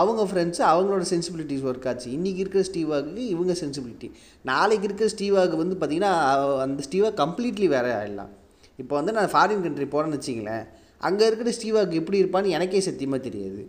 [0.00, 2.08] அவங்க ஃப்ரெண்ட்ஸு அவங்களோட சென்சிபிலிட்டிஸ் ஒர்க் ஆச்சு.
[2.16, 4.10] இன்றைக்கி இருக்கிற ஸ்டீவாக்கு இவங்க சென்சிபிலிட்டி
[4.50, 6.12] நாளைக்கு இருக்கிற ஸ்டீவாக்கு வந்து பார்த்திங்கன்னா
[6.66, 8.32] அந்த ஸ்டீவாக கம்ப்ளீட்லி வேறு ஆகிடலாம்
[8.82, 10.64] இப்போ வந்து நான் ஃபாரின் கண்ட்ரி போகிறேன்னு வச்சிங்களேன்
[11.08, 13.60] அங்கே இருக்கிற ஸ்டீவாக்கு எப்படி இருப்பான்னு எனக்கே சத்தியமாக தெரியாது.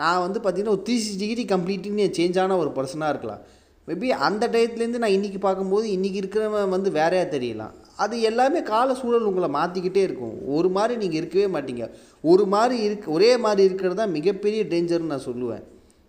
[0.00, 3.42] நான் வந்து பார்த்திங்கன்னா ஒரு three six degree completely change ஆன ஒரு பர்சனாக இருக்கலாம்.
[3.88, 7.74] மேபி அந்த டயத்துலேருந்து நான் இன்றைக்கி பார்க்கும்போது இன்றைக்கி இருக்கிறவன் வந்து வேறையாக தெரியலாம்.
[7.96, 10.36] அது எல்லாமே கால சூழல் உங்களை மாற்றிக்கிட்டே இருக்கும்.
[10.46, 11.90] ஒரு மாதிரி நீங்கள் இருக்கவே மாட்டீங்க.
[12.20, 15.62] ஒரு மாதிரி இருக்க ஒரே மாதிரி இருக்கிறது தான் மிகப்பெரிய டேஞ்சர்னு நான் சொல்லுவேன்.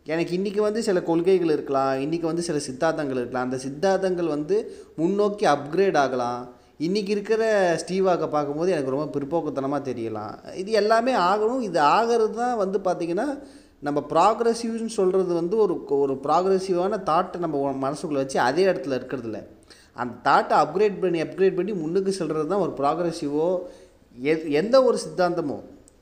[0.05, 1.93] எனக்கு இன்றைக்கி வந்து சில கொள்கைகள் இருக்கலாம்.
[2.05, 3.45] இன்றைக்கி வந்து சில சித்தாந்தங்கள் இருக்கலாம்.
[3.49, 4.55] அந்த சித்தாந்தங்கள் வந்து
[4.95, 6.41] முன்னோக்கி அப்கிரேட் ஆகலாம்.
[6.79, 7.43] இன்றைக்கி இருக்கிற
[7.81, 10.55] ஸ்டீவாக்கை பார்க்கும்போது எனக்கு ரொம்ப பிற்போக்குத்தனமாக தெரியலாம்.
[10.55, 11.61] இது எல்லாமே ஆகணும்.
[11.61, 13.27] இது ஆகிறது தான் வந்து பார்த்திங்கன்னா
[13.79, 19.39] நம்ம ப்ராக்ரெசிவ்னு சொல்கிறது வந்து ஒரு ஒரு ப்ராக்ரெசிவான தாட்டை நம்ம மனசுக்குள்ளே வச்சு அதே இடத்துல இருக்கிறதில்ல.
[19.95, 23.47] அந்த தாட்டை அப்கிரேட் பண்ணி அப்கிரேட் பண்ணி முன்னுக்கு செல்கிறது தான் ஒரு ப்ராக்ரெசிவோ
[24.15, 25.57] எ எந்த ஒரு சித்தாந்தமோ.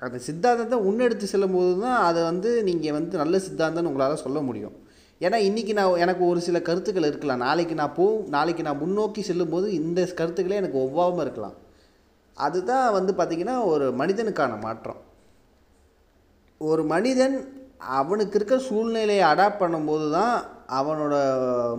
[0.06, 4.76] அந்த சித்தாந்தத்தை முன்னெடுத்து செல்லும் போது தான் அதை வந்து நீங்கள் வந்து நல்ல சித்தாந்தம்னு உங்களால் சொல்ல முடியும்.
[5.22, 7.44] ஏன்னா இன்றைக்கி நான் எனக்கு ஒரு சில கருத்துக்கள் இருக்கலாம்.
[7.48, 11.58] நாளைக்கு நான் போ நாளைக்கு நான் முன்னோக்கி செல்லும்போது இந்த கருத்துக்களே எனக்கு ஒவ்வாமல் இருக்கலாம்.
[12.38, 15.02] அதுதான் வந்து பார்த்திங்கன்னா ஒரு மனிதனுக்கான மாற்றம்.
[16.62, 17.36] ஒரு மனிதன்
[18.00, 20.34] அவனுக்கு இருக்க சூழ்நிலையை அடாப்ட் பண்ணும்போது தான்
[20.80, 21.16] அவனோட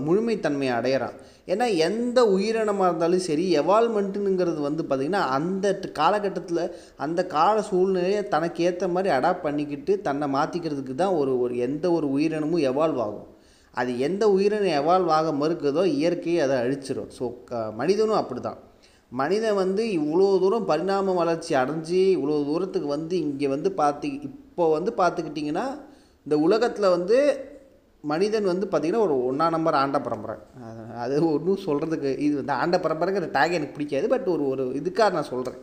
[0.07, 1.17] முழுமைத்தன்மையை அடையிறான்.
[1.53, 5.67] ஏன்னா எந்த உயிரினமாக இருந்தாலும் சரி எவால்மெண்ட்டுங்கிறது வந்து பார்த்திங்கன்னா அந்த
[6.01, 6.63] காலகட்டத்தில்
[7.05, 12.09] அந்த கால சூழ்நிலையை தனக்கு ஏற்ற மாதிரி அடாப்ட் பண்ணிக்கிட்டு தன்னை மாற்றிக்கிறதுக்கு தான் ஒரு ஒரு எந்த ஒரு
[12.17, 13.29] உயிரினமும் எவால்வ் ஆகும்.
[13.75, 18.59] அது எந்த உயிரினம் எவால்வ் ஆக மறுக்குதோ இயற்கையை அதை அழிச்சிடும் ஸோ க மனிதனும் அப்படி தான்
[19.21, 24.93] மனிதன் வந்து இவ்வளோ தூரம் பரிணாம வளர்ச்சி அடைஞ்சு இவ்வளோ தூரத்துக்கு வந்து இங்கே வந்து பார்த்து இப்போ வந்து
[25.01, 25.67] பார்த்துக்கிட்டிங்கன்னா
[26.27, 27.19] இந்த உலகத்தில் வந்து
[28.11, 30.37] மனிதன் வந்து பார்த்திங்கன்னா ஒரு ஒன்றா நம்பர் ஆண்ட பரம்பரை.
[31.03, 34.07] அது ஒன்றும் சொல்கிறதுக்கு இது வந்து ஆண்ட பரம்பரைங்கிற டேக் எனக்கு பிடிக்காது.
[34.15, 35.61] பட் ஒரு ஒரு இதுக்காக நான் சொல்கிறேன்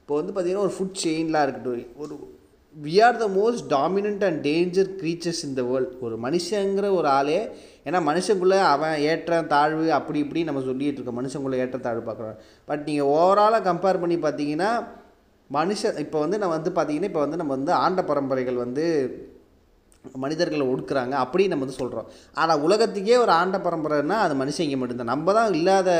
[0.00, 2.14] இப்போ வந்து பார்த்திங்கன்னா ஒரு ஃபுட் செயின்லாம் இருக்கட்டும் ஒரு
[2.76, 7.38] we are the most dominant and danger creatures இந்த வேர்ல்ட் ஒரு மனுஷங்கிற ஒரு ஆளே
[7.88, 11.18] ஏன்னா மனுஷங்குள்ளே அவன் ஏற்றம் தாழ்வு அப்படி இப்படி நம்ம சொல்லிகிட்டு இருக்கோம்.
[11.20, 12.38] மனுஷங்குள்ளே ஏற்ற தாழ்வு பார்க்குறோம்.
[12.70, 14.70] பட் நீங்கள் ஓவராலாக கம்பேர் பண்ணி பார்த்தீங்கன்னா
[15.50, 18.84] மனுஷன் இப்போ வந்து நம்ம வந்து பார்த்திங்கன்னா இப்போ வந்து நம்ம வந்து ஆண்ட பரம்பரைகள் வந்து
[20.24, 22.08] மனிதர்களை ஒடுக்குறாங்க அப்படின்னு நம்ம வந்து சொல்கிறோம்
[22.40, 25.12] ஆனால் உலகத்துக்கே ஒரு ஆண்ட பரம்பரைன்னா அது மனுஷங்க மட்டும்தான்.
[25.14, 25.90] நம்ம தான் இல்லாத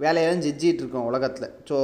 [0.00, 1.46] வேலையெல்லாம் செஞ்சிகிட்டு இருக்கோம் உலகத்தில்.
[1.68, 1.76] ஸோ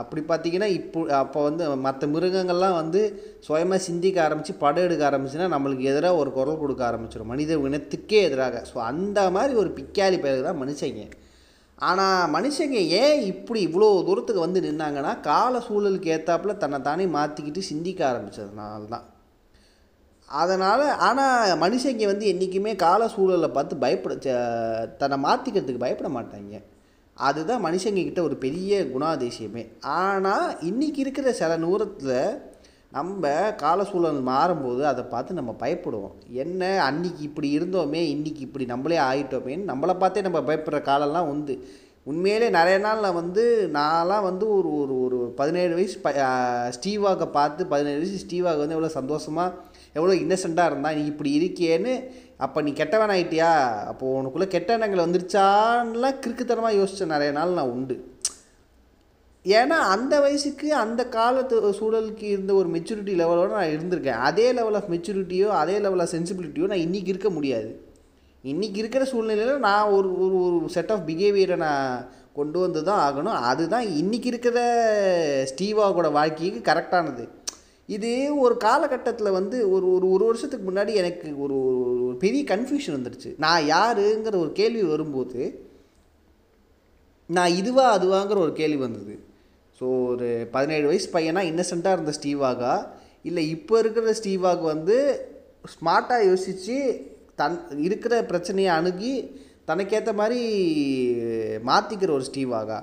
[0.00, 3.00] அப்படி பார்த்தீங்கன்னா இப்போ அப்போ வந்து மற்ற மிருகங்கள்லாம் வந்து
[3.46, 8.62] சுயமாக சிந்திக்க ஆரம்பித்து படம் எடுக்க ஆரம்பிச்சுன்னா நம்மளுக்கு எதிராக ஒரு குரல் கொடுக்க ஆரம்பிச்சிடும் மனித இனத்துக்கே எதிராக.
[8.72, 11.04] ஸோ அந்த மாதிரி ஒரு பிக்காலி பேர் தான் மனுஷங்க.
[11.78, 18.02] ஆனால் மனுஷங்க ஏன் இப்படி இவ்வளோ தூரத்துக்கு வந்து நின்னாங்கன்னா கால சூழலுக்கு ஏற்றாப்புல தன்னை தானே மாற்றிக்கிட்டு சிந்திக்க
[18.12, 19.06] ஆரம்பித்ததுனால தான்
[20.28, 24.14] அதனால் ஆனால் மனுஷங்க வந்து என்றைக்குமே கால சூழலை பார்த்து பயப்பட
[25.02, 26.56] தன்னை மாற்றிக்கிறதுக்கு பயப்பட மாட்டாங்க.
[27.16, 29.62] அதுதான் மனுஷங்கக்கிட்ட ஒரு பெரிய குணாதிசயமே.
[30.00, 32.18] ஆனால் இன்றைக்கி இருக்கிற சில நூரத்தில்
[32.92, 36.14] நம்ம கால சூழல் மாறும்போது அதை பார்த்து நம்ம பயப்படுவோம்.
[36.44, 41.56] என்ன அன்றைக்கி இப்படி இருந்தோமே இன்றைக்கி இப்படி நம்மளே ஆகிட்டோமேன்னு நம்மளை பார்த்தே நம்ம பயப்படுற காலம்லாம் உண்டு.
[42.04, 43.44] உண்மையிலே நிறைய நாள் நான் வந்து
[43.76, 46.10] நான்லாம் வந்து ஒரு ஒரு ஒரு பதினேழு வயசு ப
[46.76, 49.54] ஸ்டீவாக பார்த்து பதினேழு வயசு ஸ்டீவாக வந்து எவ்வளோ சந்தோஷமாக
[49.98, 51.94] எவ்வளோ இன்னசென்ட்டாக இருந்தால் நீ இப்படி இருக்கியேன்னு
[52.44, 53.50] அப்போ நீ கெட்டவன் ஆகிட்டியா
[53.90, 57.96] அப்போது உனக்குள்ளே கெட்ட எண்ணங்கள் வந்துருச்சான்லாம் கிறுக்குத்தனமாக யோசித்த நிறைய நாள் நான் உண்டு.
[59.44, 64.22] ஏன்னா அந்த வயசுக்கு அந்த காலத்து சூழலுக்கு இருந்த ஒரு மெச்சூரிட்டி லெவலோடு நான் இருந்திருக்கேன்.
[64.28, 67.70] அதே லெவல் ஆஃப் மெச்சூரிட்டியோ அதே லெவல் ஆஃப் சென்சிபிலிட்டியோ நான் இன்றைக்கி இருக்க முடியாது.
[68.52, 71.88] இன்றைக்கி இருக்கிற சூழ்நிலையில் நான் ஒரு ஒரு ஒரு செட் ஆஃப் பிஹேவியரை நான்
[72.38, 73.38] கொண்டு வந்து தான் ஆகணும்.
[73.50, 74.58] அதுதான் இன்றைக்கி இருக்கிற
[75.52, 77.26] ஸ்டீவாவோட வாழ்க்கைக்கு கரெக்டானது
[77.94, 81.56] இது ஒரு காலகட்டத்தில் வந்து ஒரு ஒரு ஒரு வருஷத்துக்கு முன்னாடி எனக்கு ஒரு
[82.06, 83.30] ஒரு பெரிய கன்ஃபியூஷன் வந்துடுச்சு.
[83.38, 85.42] நான் யாருங்கிற ஒரு கேள்வி வரும்போது
[87.26, 89.14] நான் இதுவா அதுவாங்கிற ஒரு கேள்வி வந்தது.
[89.78, 92.74] ஸோ ஒரு பதினேழு வயசு பையனா இன்னசென்ட்டாக இருந்த ஸ்டீவாகா?
[93.22, 94.96] இல்லை இப்போ இருக்கிற ஸ்டீவாக் வந்து
[95.74, 96.76] ஸ்மார்ட்டாக யோசித்து
[97.34, 99.14] தன் இருக்கிற பிரச்சனையை அணுகி
[99.64, 100.42] தனக்கேற்ற மாதிரி
[101.66, 102.78] மாற்றிக்கிற ஒரு ஸ்டீவாகா?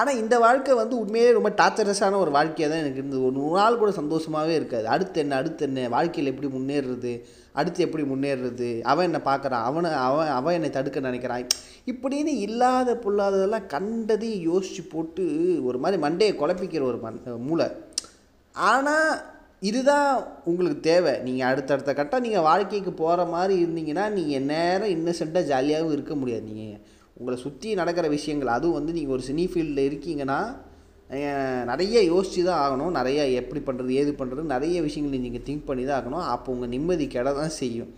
[0.00, 3.22] ஆனால் இந்த வாழ்க்கை வந்து உண்மையிலே ரொம்ப டார்ச்சரஸான ஒரு வாழ்க்கையாக தான் எனக்கு இருந்தது.
[3.26, 4.86] ஒரு நூறு நாள் கூட சந்தோஷமாகவே இருக்காது.
[4.94, 5.88] அடுத்து என்ன அடுத்து என்ன?
[5.96, 7.12] வாழ்க்கையில் எப்படி முன்னேறுறது?
[7.60, 8.68] அடுத்து எப்படி முன்னேறுறது?
[8.92, 9.64] அவன் என்னை பார்க்குறான்.
[9.68, 11.46] அவனை அவன் அவன் என்னை தடுக்க நினைக்கிறான்.
[11.92, 15.24] இப்படின்னு இல்லாத பொல்லாததெல்லாம் கண்டதையும் யோசித்து போட்டு
[15.68, 17.68] ஒரு மாதிரி மண்டையை குழப்பிக்கிற ஒரு மண் மூளை.
[18.54, 19.10] ஆனால்
[19.68, 20.10] இதுதான்
[20.50, 21.12] உங்களுக்கு தேவை.
[21.26, 26.46] நீங்கள் அடுத்தடுத்த கட்டம் நீங்கள் வாழ்க்கைக்கு போகிற மாதிரி இருந்தீங்கன்னா நீங்கள் நேரம் இன்னசென்ட்டாக ஜாலியாகவும் இருக்க முடியாது.
[26.52, 26.82] நீங்கள்
[27.18, 30.40] உங்களை சுற்றி நடக்கிற விஷயங்கள் அதுவும் வந்து நீங்கள் ஒரு சினி ஃபீல்டில் இருக்கீங்கன்னா
[31.64, 32.96] நிறைய யோசித்து தான் ஆகணும்.
[32.98, 36.24] நிறைய எப்படி பண்ணுறது ஏது பண்ணுறது நிறைய விஷயங்கள் நீங்கள் திங்க் பண்ணி தான் ஆகணும்.
[36.34, 37.90] அப்போ உங்கள் நிம்மதி கெட தான் செய்யும்.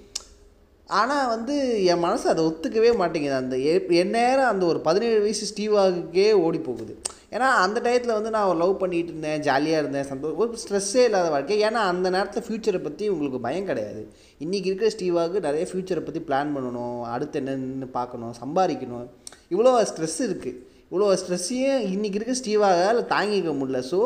[0.87, 1.55] ஆனால் வந்து
[1.85, 3.35] என் மனசு அதை ஒத்துக்கவே மாட்டேங்குது.
[3.35, 6.95] அந்த எ- என் நேரம் அந்த ஒரு பதினேழு வயசு ஸ்டீவாகுக்கே ஓடி போகுது
[7.33, 11.29] ஏன்னா அந்த டயத்தில் வந்து நான் ஒரு லவ் பண்ணிகிட்டு இருந்தேன் ஜாலியாக இருந்தேன் சந்தோஷம் ஒரு ஸ்ட்ரெஸ்ஸே இல்லாத
[11.35, 11.57] வாழ்க்கை.
[11.67, 14.03] ஏன்னா அந்த நேரத்தில் ஃப்யூச்சரை பற்றி உங்களுக்கு பயம் கிடையாது.
[14.45, 19.07] இன்றைக்கி இருக்கிற ஸ்டீவாவுக்கு நிறைய ஃப்யூச்சரை பற்றி பிளான் பண்ணணும் அடுத்து என்னென்னு பார்க்கணும் சம்பாதிக்கணும்.
[19.55, 20.57] இவ்வளோ ஸ்ட்ரெஸ் இருக்குது
[20.91, 23.83] இவ்வளோ ஸ்ட்ரெஸ்ஸையும் இன்றைக்கி இருக்க ஸ்டீவாக தாங்கிக்க முடியல.
[23.93, 23.99] So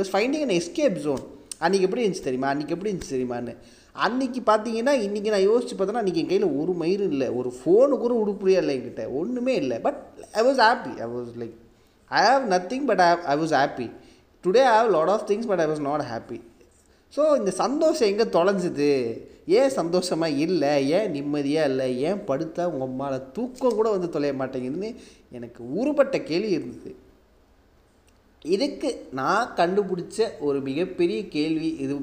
[0.00, 1.22] was finding an escape zone
[1.64, 2.50] அன்றைக்கி எப்படி இருந்துச்சு தெரியுமா?
[2.52, 3.54] அன்றைக்கி எப்படி இருந்துச்சு தெரியுமான்னு.
[4.06, 7.30] அன்றைக்கி பார்த்தீங்கன்னா இன்றைக்கி நான் யோசிச்சு பார்த்தோன்னா அன்றைக்கி என் கையில் ஒரு மயிரும் இல்லை.
[7.38, 9.04] ஒரு ஃபோனு கூட உடுப்புறியா இல்லை என்கிட்ட.
[9.20, 9.78] ஒன்றுமே இல்லை.
[9.86, 10.00] But
[10.40, 11.58] I was happy I was like
[12.20, 13.88] I have nothing but I I was happy
[14.44, 16.38] today I have lot of things but I was not happy
[17.16, 18.90] so இந்த சந்தோஷம் எங்கே தொலைஞ்சுது?
[19.46, 20.88] ஏன் சந்தோஷமாக இல்லை?
[20.88, 21.86] ஏன் நிம்மதியாக இல்லை?
[22.00, 24.90] ஏன் படுத்தா உங்கள் அம்மாவில் தூக்கம் கூட வந்து தொலைய மாட்டேங்குதுன்னு
[25.30, 26.92] எனக்கு உருப்பட்ட கேள்வி இருந்தது.
[28.44, 31.94] இதுக்கு நான் கண்டுபிடிச்ச ஒரு மிகப்பெரிய கேள்வி இது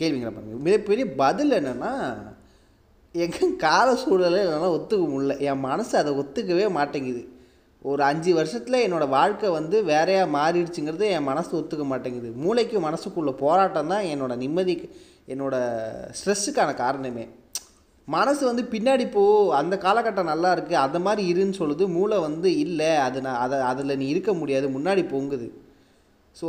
[0.00, 0.60] கேள்விங்கிற பாருங்க.
[0.68, 1.92] மிகப்பெரிய பதில் என்னென்னா
[3.12, 5.36] எங்கள் கால சூழலை என்னால் ஒத்துக்க முடியல.
[5.48, 7.22] என் மனசு அதை ஒத்துக்கவே மாட்டேங்குது.
[7.84, 12.28] ஒரு அஞ்சு வருஷத்தில் என்னோடய வாழ்க்கை வந்து வேறையாக மாறிடுச்சுங்கிறது என் மனசு ஒத்துக்க மாட்டேங்குது.
[12.44, 14.86] மூளைக்கு மனசுக்குள்ள போராட்டம் தான் என்னோடய நிம்மதிக்கு
[15.32, 17.24] என்னோடய ஸ்ட்ரெஸ்ஸுக்கான காரணமே.
[18.08, 19.22] மனசு வந்து பின்னாடி போ
[19.58, 21.84] அந்த காலகட்டம் நல்லா இருக்குது அந்த மாதிரி இருன்னு சொல்லுது.
[21.98, 25.48] மூளை வந்து இல்லை அது நான் அதை அதில் நீ இருக்க முடியாது முன்னாடி பொங்குது.
[26.36, 26.48] ஸோ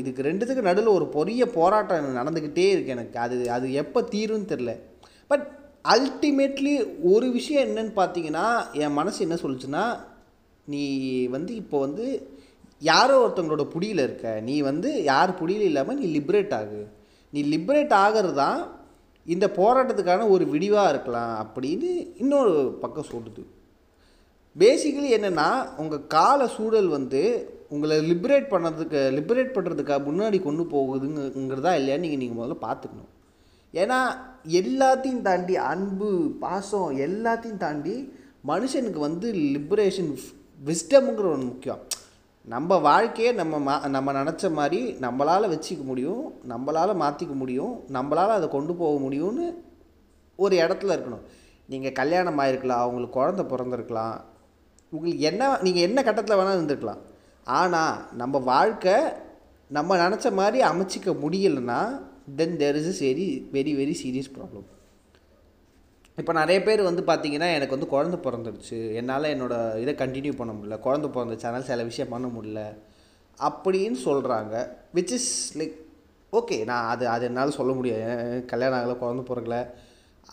[0.00, 3.16] இதுக்கு ரெண்டுத்துக்கு நடுவில் ஒரு பொரிய போராட்டம் நடந்துக்கிட்டே இருக்கு எனக்கு.
[3.24, 4.72] அது அது எப்போ தீரும்னு தெரில
[5.30, 5.44] பட்
[5.94, 6.74] அல்டிமேட்லி
[7.14, 8.46] ஒரு விஷயம் என்னன்னு பார்த்தீங்கன்னா
[8.84, 9.84] என் மனசு என்ன சொல்லுச்சுன்னா
[10.72, 10.82] நீ
[11.36, 12.06] வந்து இப்போ வந்து
[12.90, 16.80] யாரோ ஒருத்தவங்களோட புடியில் இருக்க நீ வந்து யார் புடியில் இல்லாமல் நீ லிப்ரேட் ஆகு.
[17.32, 18.60] நீ லிபரேட் ஆகிறது தான்
[19.26, 21.90] இந்த போராட்டத்துக்கான ஒரு விடிவாக இருக்கலாம் அப்படின்னு
[22.22, 22.52] இன்னொரு
[22.82, 23.42] பக்கம் சொல்லுது.
[24.56, 25.48] பேசிக்கலி என்னென்னா
[25.82, 27.22] உங்கள் கால சூழல் வந்து
[27.74, 33.10] உங்களை லிபரேட் பண்ணதுக்கு லிபரேட் பண்ணுறதுக்காக முன்னாடி கொண்டு போகுதுங்கிறதா இல்லையா நீங்கள் நீங்கள் முதல்ல பார்த்துக்கணும்.
[33.74, 33.98] ஏன்னா
[34.60, 36.10] எல்லாத்தையும் தாண்டி அன்பு
[36.44, 37.94] பாசம் எல்லாத்தையும் தாண்டி
[38.50, 40.12] மனுஷனுக்கு வந்து லிபரேஷன்
[40.64, 41.80] விஸ்டம்ங்கிற ஒன்று முக்கியம்.
[42.54, 48.48] நம்ம வாழ்க்கையை நம்ம மா நம்ம நினச்ச மாதிரி நம்மளால் வச்சுக்க முடியும் நம்மளால் மாற்றிக்க முடியும் நம்மளால் அதை
[48.48, 49.46] கொண்டு போக முடியும்னு
[50.44, 51.24] ஒரு இடத்துல இருக்கணும்.
[51.72, 54.16] நீங்கள் கல்யாணம் ஆகிருக்கலாம் அவங்களுக்கு குழந்த பிறந்திருக்கலாம்.
[54.94, 57.02] உங்களுக்கு என்ன நீங்கள் என்ன கட்டத்தில் வேணால் இருந்துருக்கலாம்.
[57.58, 58.96] ஆனால் நம்ம வாழ்க்கை
[59.70, 61.80] நம்ம நினச்ச மாதிரி அமைச்சிக்க முடியலைன்னா
[62.38, 64.66] then there is is very very very serious problem
[66.20, 68.94] இப்போ நிறைய பேர் வந்து பார்த்தீங்கன்னா எனக்கு வந்து குழந்த பிறந்துடுச்சு.
[68.94, 70.76] என்னால் என்னோடய இதை கண்டினியூ பண்ண முடியல.
[70.86, 72.60] குழந்த பிறந்துச்சனால சில விஷயம் பண்ண முடியல.
[73.38, 74.54] அப்படின்னு சொல்கிறாங்க
[74.94, 75.74] விச் இஸ் லைக்
[76.32, 78.44] ஓகே நான் அது அது என்னால் சொல்ல முடியாது.
[78.46, 79.58] கல்யாணம் ஆகலை குழந்த பிறக்கல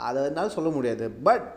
[0.08, 1.12] அதை என்னால் சொல்ல முடியாது.
[1.12, 1.48] பட்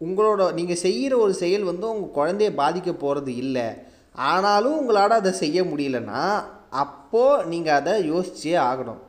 [0.00, 3.66] உங்களோட நீங்கள் செய்கிற ஒரு செயல் வந்து உங்கள் குழந்தைய பாதிக்க போகிறது இல்லை.
[4.12, 6.22] ஆனாலும் உங்களால் அதை செய்ய முடியலன்னா
[6.70, 9.00] அப்போது நீங்கள் அதை யோசிச்சே ஆகணும்.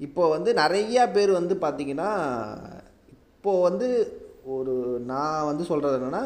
[0.00, 2.10] இப்போ வந்து நிறையா பேர் வந்து பார்த்திங்கன்னா
[3.38, 3.88] இப்போது வந்து
[4.56, 4.74] ஒரு
[5.10, 6.22] நான் வந்து சொல்கிறது என்னென்னா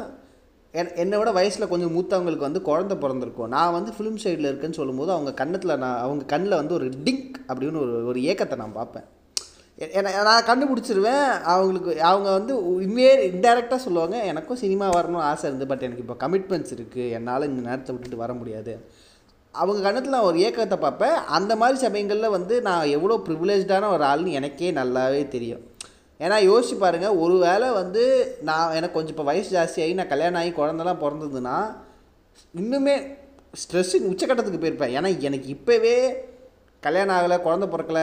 [0.75, 3.51] என் என்னை விட வயசில் கொஞ்சம் மூத்தவங்களுக்கு வந்து குழந்த பிறந்திருக்கும்.
[3.55, 7.83] நான் வந்து ஃபிலிம் சைடில் இருக்கேன்னு சொல்லும்போது அவங்க கண்ணத்தில் நான் அவங்க கண்ணில் வந்து ஒரு டிங்க் அப்படின்னு
[7.83, 9.07] ஒரு ஒரு ஏக்கத்தை நான் பார்ப்பேன்.
[9.98, 11.27] என்னை நான் கண்டுபிடிச்சிருவேன்.
[11.53, 16.75] அவங்களுக்கு அவங்க வந்து உண்மையே இன்டெரக்டாக சொல்லுவாங்க எனக்கும் சினிமா வரணும்னு ஆசை இருந்து பட் எனக்கு இப்போ கமிட்மெண்ட்ஸ்
[16.77, 18.75] இருக்குது என்னால் இந்த நேரத்தை விட்டுட்டு வர முடியாது.
[19.55, 21.16] அவங்க கண்ணத்தில் நான் ஒரு ஏக்கத்தை பார்ப்பேன்.
[21.38, 25.62] அந்த மாதிரி சமயங்களில் வந்து நான் எவ்வளோ ப்ரிவிலேஜான ஒரு ஆள்னு எனக்கே நல்லாவே தெரியும்.
[26.25, 28.03] ஏன்னா யோசிச்சு பாருங்கள் ஒரு வேளை வந்து
[28.49, 31.57] நான் எனக்கு கொஞ்சம் இப்போ வயசு ஜாஸ்தியாகி நான் கல்யாணம் ஆகி குழந்தெல்லாம் பிறந்ததுன்னா
[32.61, 32.97] இன்னுமே
[33.63, 34.93] ஸ்ட்ரெஸ்ஸு உச்சக்கட்டத்துக்கு போயிருப்பேன்.
[34.99, 35.97] ஏன்னா எனக்கு இப்போவே
[36.83, 38.03] கல்யாணம் ஆகலை குழந்த பிறக்கல.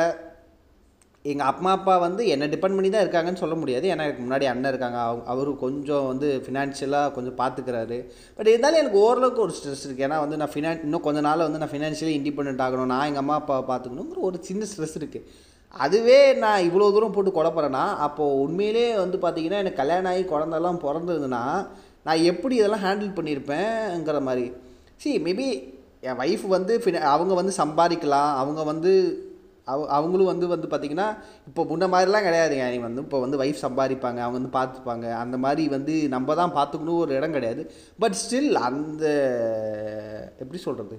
[1.26, 3.86] எங்கள் அம்மா அப்பா வந்து என்னை டிபெண்ட் பண்ணி தான் இருக்காங்கன்னு சொல்ல முடியாது.
[3.94, 5.00] ஏன்னா எனக்கு முன்னாடி அண்ணன் இருக்காங்க.
[5.08, 7.98] அவ அவரு கொஞ்சம் வந்து ஃபினான்ஷியலாக கொஞ்சம் பார்த்துக்கிறாரு
[8.38, 11.62] பட் இருந்தாலும் எனக்கு ஓரளவுக்கு ஒரு ஸ்ட்ரெஸ் இருக்குது ஏன்னா வந்து நான் ஃபினான் இன்னும் கொஞ்ச நாள் வந்து
[11.64, 12.92] நான் ஃபினான்ஷியலி இண்டிபெண்ட் ஆகணும்.
[12.94, 15.26] நான் எங்கள் அம்மா அப்பாவை பார்த்துக்கணுங்கிற ஒரு சின்ன ஸ்ட்ரெஸ் இருக்குது
[15.74, 21.44] அதுவே நான் இவ்வளோ தூரம் போட்டு குழப்பறேன்னா அப்போது உண்மையிலே வந்து பார்த்திங்கன்னா எனக்கு கல்யாணம் ஆகி குழந்தெல்லாம் பிறந்ததுன்னா
[22.08, 24.46] நான் எப்படி இதெல்லாம் ஹேண்டில் பண்ணியிருப்பேங்கிற மாதிரி.
[25.02, 25.48] சி மேபி
[26.08, 28.32] என் ஒய்ஃப் வந்து ஃபின அவங்க வந்து சம்பாதிக்கலாம்.
[28.42, 28.92] அவங்க வந்து
[29.72, 31.08] அவ அவங்களும் வந்து வந்து பார்த்திங்கன்னா
[31.50, 35.06] இப்போ முன்ன மாதிரிலாம் கிடையாதுங்க நீ வந்து இப்போ வந்து ஒய்ஃப் சம்பாதிப்பாங்க அவங்க வந்து பார்த்துப்பாங்க.
[35.24, 37.64] அந்த மாதிரி வந்து நம்ம தான் பார்த்துக்கணும் ஒரு இடம் கிடையாது.
[38.04, 39.06] பட் ஸ்டில் அந்த
[40.44, 40.98] எப்படி சொல்கிறது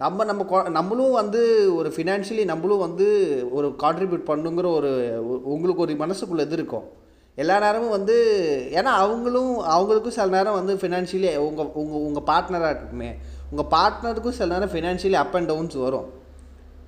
[0.00, 1.40] நம்ம நம்ம கொ- நம்மளும் வந்து
[1.76, 3.06] ஒரு ஃபினான்ஷியலி நம்மளும் வந்து
[3.50, 4.90] ஒரு கான்ட்ரிபியூட் பண்ணுங்கிற ஒரு
[5.44, 6.86] உங்களுக்கு ஒரு மனசுக்குள்ள இது இருக்கும்.
[7.34, 8.16] எல்லா நேரமும் வந்து
[8.72, 13.10] ஏன்னா அவங்களும் அவங்களுக்கும் சில நேரம் வந்து ஃபினான்ஷியலி உங்கள் உங்கள் உங்கள் பார்ட்னராக இருக்குமே
[13.50, 16.08] உங்கள் பார்ட்னருக்கும் சில நேரம் ஃபினான்ஷியலி அப் அண்ட் டவுன்ஸ் வரும்.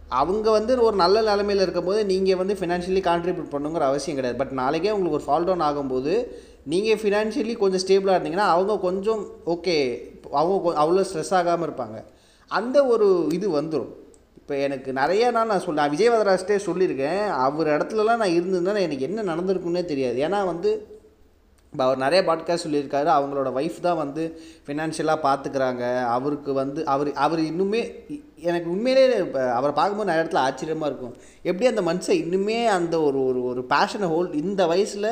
[0.08, 4.36] அவங்க வந்து ஒரு நல்ல நிலமையில் இருக்கும்போது நீங்கள் வந்து ஃபினான்ஷியலி கான்ட்ரிபியூட் பண்ணுங்கிற அவசியம் கிடையாது.
[4.36, 6.14] பட் நாளைக்கே உங்களுக்கு ஒரு ஃபால் டவுன் ஆகும்போது
[6.64, 9.76] நீங்கள் ஃபினான்ஷியலி கொஞ்சம் ஸ்டேபிளாக இருந்தீங்கன்னா அவங்க கொஞ்சம் ஓகே
[10.30, 11.98] அவங்க அவ்வளோ ஸ்ட்ரெஸ் ஆகாமல் இருப்பாங்க.
[12.58, 13.90] அந்த ஒரு இது வந்துடும்
[14.38, 17.20] இப்போ எனக்கு நிறைய நாள் நான் சொல்ல விஜயவதராஜ்டே சொல்லியிருக்கேன்.
[17.46, 20.16] அவர் இடத்துலலாம் நான் இருந்திருந்தேன் எனக்கு என்ன நடந்திருக்குன்னே தெரியாது.
[20.26, 20.70] ஏன்னா வந்து
[21.72, 23.08] இப்போ அவர் நிறைய பாட்காஸ்ட் சொல்லியிருக்காரு.
[23.16, 24.22] அவங்களோட ஒய்ஃப் தான் வந்து
[24.66, 25.84] ஃபினான்ஷியலாக பார்த்துக்கிறாங்க
[26.16, 27.80] அவருக்கு வந்து அவர் அவர் இன்னுமே
[28.48, 31.14] எனக்கு உண்மையிலே இப்போ அவரை பார்க்கும்போது நிறைய இடத்துல ஆச்சரியமாக இருக்கும்.
[31.50, 35.10] எப்படி அந்த மனுஷன் இன்னுமே அந்த ஒரு ஒரு ஒரு பேஷனை ஹோல்ட் இந்த வயசில்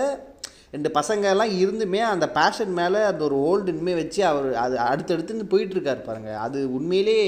[0.74, 5.50] ரெண்டு பசங்க எல்லாம் இருந்துமே அந்த பேஷன் மேலே அந்த ஒரு ஓல்டு இனிமே வச்சு அவர் அது அடுத்தடுத்துன்னு
[5.52, 7.18] போயிட்டுருக்காரு பாருங்கள் அது உண்மையிலே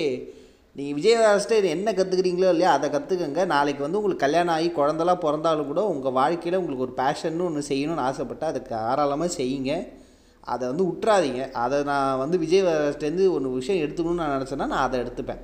[0.76, 5.82] நீங்கள் விஜயதாஸ்ட்டே என்ன கற்றுக்குறீங்களோ இல்லையா அதை கற்றுக்கங்க நாளைக்கு வந்து உங்களுக்கு கல்யாணம் ஆகி குழந்தெல்லாம் பிறந்தாலும் கூட
[5.94, 9.72] உங்கள் வாழ்க்கையில் உங்களுக்கு ஒரு பேஷன்னு ஒன்று செய்யணும்னு ஆசைப்பட்டால் அதுக்கு தாராளமாக செய்யுங்க.
[10.52, 15.42] அதை வந்து விட்றாதீங்க அதை நான் வந்து விஜயதாஸ்டேருந்து ஒன்று விஷயம் எடுத்துக்கணும்னு நான் நினச்சேன்னா நான் அதை எடுத்துப்பேன்.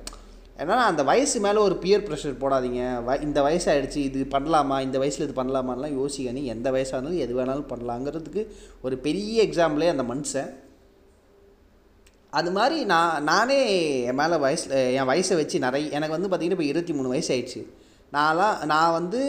[0.61, 2.81] ஏன்னா அந்த வயசு மேலே ஒரு பியர் ப்ரெஷர் போடாதீங்க.
[3.07, 7.37] வ இந்த வயசாகிடுச்சு இது பண்ணலாமா இந்த வயசில் இது பண்ணலாமான்லாம் யோசிக்க நீ எந்த வயசாக இருந்தாலும் எது
[7.39, 8.41] வேணாலும் பண்ணலாங்கிறதுக்கு
[8.87, 10.49] ஒரு பெரிய எக்ஸாம்பிளே அந்த மனுஷன்.
[12.39, 13.59] அது மாதிரி நான் நானே
[14.09, 17.61] என் மேலே வயசில் என் வயசை வச்சு நிறைய எனக்கு வந்து பார்த்திங்கன்னா இப்போ இருபத்தி மூணு வயசு ஆயிடுச்சு
[18.15, 19.21] நான்லாம் நான் வந்து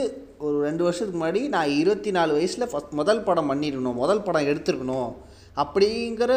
[0.47, 5.11] ஒரு ரெண்டு வருஷத்துக்கு முன்னாடி நான் இருபத்தி நாலு வயசில் ஃபஸ்ட் முதல் படம் பண்ணிடணும் முதல் படம் எடுத்துருக்கணும்.
[5.57, 6.33] அப்படிங்கிற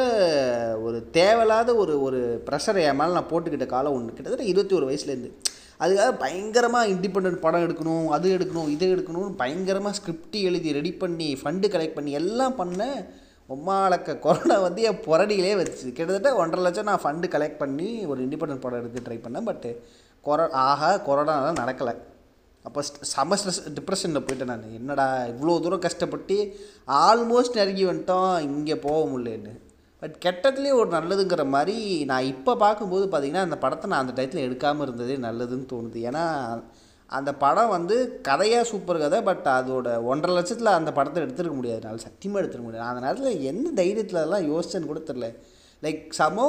[0.82, 5.32] ஒரு தேவையில்லாத ஒரு ஒரு ப்ரெஷரை என் மேலே நான் போட்டுக்கிட்ட காலம் ஒன்று கிட்டத்தட்ட இருபத்தி ஒரு வயசுலேருந்து.
[5.80, 11.70] அதுக்காக பயங்கரமாக இண்டிபெண்ட் படம் எடுக்கணும் அது எடுக்கணும் இது எடுக்கணும்னு பயங்கரமாக ஸ்கிரிப்டி எழுதி ரெடி பண்ணி ஃபண்டு
[11.74, 13.06] கலெக்ட் பண்ணி எல்லாம் பண்ண
[13.50, 18.64] உம்மாளக்க கொரோனா வந்து என் புரடியிலே வச்சு கிட்டத்தட்ட ஒன்றரை லட்சம் நான் ஃபண்டு கலெக்ட் பண்ணி ஒரு இண்டிபெண்ட்
[18.66, 19.84] படம் எடுக்க ட்ரை பண்ணேன் பட்டு
[20.26, 21.94] கொரோ ஆஹா கொரோனா நடக்கலை.
[22.68, 22.80] அப்போ
[23.14, 24.68] செம ஸ்ட்ரெஸ் டிப்ரெஷனில் போயிட்டேன் நான்.
[24.80, 26.36] என்னடா இவ்வளோ தூரம் கஷ்டப்பட்டு
[27.06, 29.54] ஆல்மோஸ்ட் நெருங்கி வந்துட்டோம் இங்கே போக முடியலன்னு.
[30.02, 31.76] பட் கெட்டதுலேயே ஒரு நல்லதுங்கிற மாதிரி
[32.12, 36.00] நான் இப்போ பார்க்கும்போது பார்த்திங்கன்னா அந்த படத்தை நான் அந்த டயத்தில் எடுக்காமல் இருந்ததே நல்லதுன்னு தோணுது.
[36.10, 36.24] ஏன்னா
[37.10, 37.96] அந்த படம் வந்து
[38.28, 41.80] கதையாக சூப்பர் கதை பட் அதோட ஒன்றரை லட்சத்தில் அந்த படத்தை எடுத்துருக்க முடியாது.
[41.82, 42.90] என்னால் சத்தியமாக எடுத்துருக்க முடியாது.
[42.92, 45.30] அந்த நேரத்தில் எந்த தைரியத்தில் அதெல்லாம் யோசிச்சேன்னு கூட தெரில
[45.84, 46.48] லைக் சமோ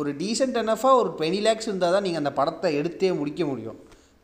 [0.00, 3.78] ஒரு டீசென்ட் என்னஃபாக ஒரு டுவெண்ட்டி லேக்ஸ் இருந்தால் தான் நீங்கள் அந்த படத்தை எடுத்தே முடிக்க முடியும்.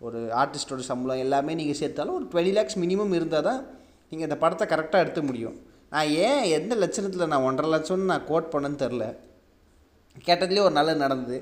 [0.07, 3.61] ஒரு ஆர்டிஸ்டோட சம்பளம் எல்லாமே நீங்கள் சேர்த்தாலும் ஒரு டுவெண்ட்டி லேக்ஸ் மினிமம் இருந்தால் தான்
[4.11, 5.57] நீங்கள் இந்த படத்தை கரெக்டாக எடுக்க முடியும்.
[5.95, 9.07] நான் ஏன் எந்த லட்சணத்தில் நான் ஒன்றரை லட்சம்னு நான் கோட் பண்ணேன்னு தெரில
[10.29, 11.39] கேட்டதுலேயே ஒரு நல்லது நடந்தது.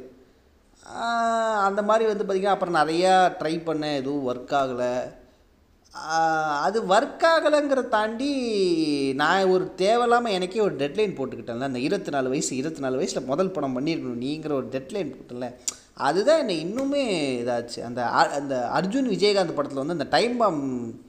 [1.68, 3.96] அந்த மாதிரி வந்து பார்த்திங்கன்னா அப்புறம் நிறையா ட்ரை பண்ணேன்.
[4.00, 4.92] எதுவும் ஒர்க் ஆகலை.
[6.66, 8.30] அது ஒர்க் ஆகலைங்கிறத தாண்டி
[9.20, 11.68] நான் ஒரு தேவையில்லாமல் எனக்கே ஒரு டெட்லைன் போட்டுக்கிட்டேன்ல.
[11.70, 14.22] அந்த இருபத்தி நாலு வயசு இருபத்தி நாலு வயசில் முதல் படம் பண்ணியிருக்கணும்.
[14.26, 15.48] நீங்கிற ஒரு டெட்லைன் போட்டல
[15.98, 17.04] அதுதான் என்னை இன்னுமே
[17.42, 17.80] இதாச்சு.
[17.80, 21.06] அந்த அ- அந்த அர்ஜுன் விஜயகாந்த் படத்தில் வந்து அந்த டைம் பாம்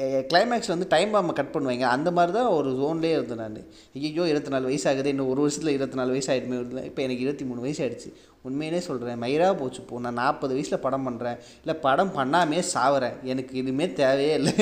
[0.00, 1.80] கிளைமேக்ஸ் வந்து டைம் பாம்பை கட் பண்ணுவாங்க.
[1.80, 3.56] அந்த மாதிரி தான் ஒரு ஜோன்லேயே இருந்தேன் நான்.
[3.94, 7.44] ஐயோ இருபத்தி நாலு வயசு ஆகுது இன்னும் ஒரு வருஷத்தில் இருபத்தி நாலு வயசு ஆகிடுமே இப்போ எனக்கு இருபத்தி
[7.44, 10.00] மூணு வயசு ஆகிடுச்சு உண்மையிலே சொல்கிறேன் மயிராக போச்சு போ.
[10.00, 13.22] நான் நாற்பது வயசில் படம் பண்ணுறேன் இல்லை படம் பண்ணாமே சாவறேன்.
[13.22, 14.52] எனக்கு இதுவுமே தேவையே இல்லை.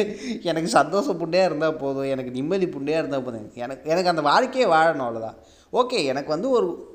[0.42, 2.02] எனக்கு சந்தோஷம் புண்டையாக இருந்தால் போதும்.
[2.02, 3.50] எனக்கு நிம்மதி புண்டையாக இருந்தால் போதும்.
[3.54, 5.36] எனக்கு எனக்கு அந்த வாழ்க்கையே வாழணும் அவ்வளோதான்
[5.72, 6.94] ஓகே எனக்கு வந்து ஒரு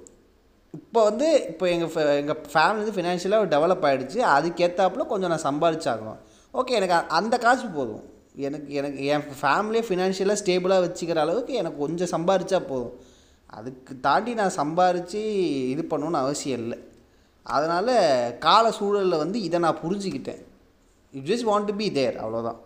[0.77, 6.19] இப்போ வந்து இப்போ எங்கள் எங்கள் ஃபேமிலி வந்து ஃபினான்ஷியலாக டெவலப் ஆகிடுச்சு அதுக்கேற்றாப்புல கொஞ்சம் நான் சம்பாதிச்சாகணும்.
[6.53, 8.03] ஓகே எனக்கு அந்த காசு போதும்.
[8.47, 12.93] எனக்கு எனக்கு என் ஃபேமிலியை ஃபினான்ஷியலாக ஸ்டேபிளாக வச்சுக்கிற அளவுக்கு எனக்கு கொஞ்சம் சம்பாதிச்சா போதும்.
[13.57, 15.21] அதுக்கு தாண்டி நான் சம்பாரித்து
[15.73, 16.77] இது பண்ணணும்னு அவசியம் இல்லை.
[17.45, 17.93] அதனால்
[18.45, 20.41] கால சூழலில் வந்து இதை நான் புரிஞ்சுக்கிட்டேன்.
[21.13, 22.59] You just want to be there அவ்வளோதான்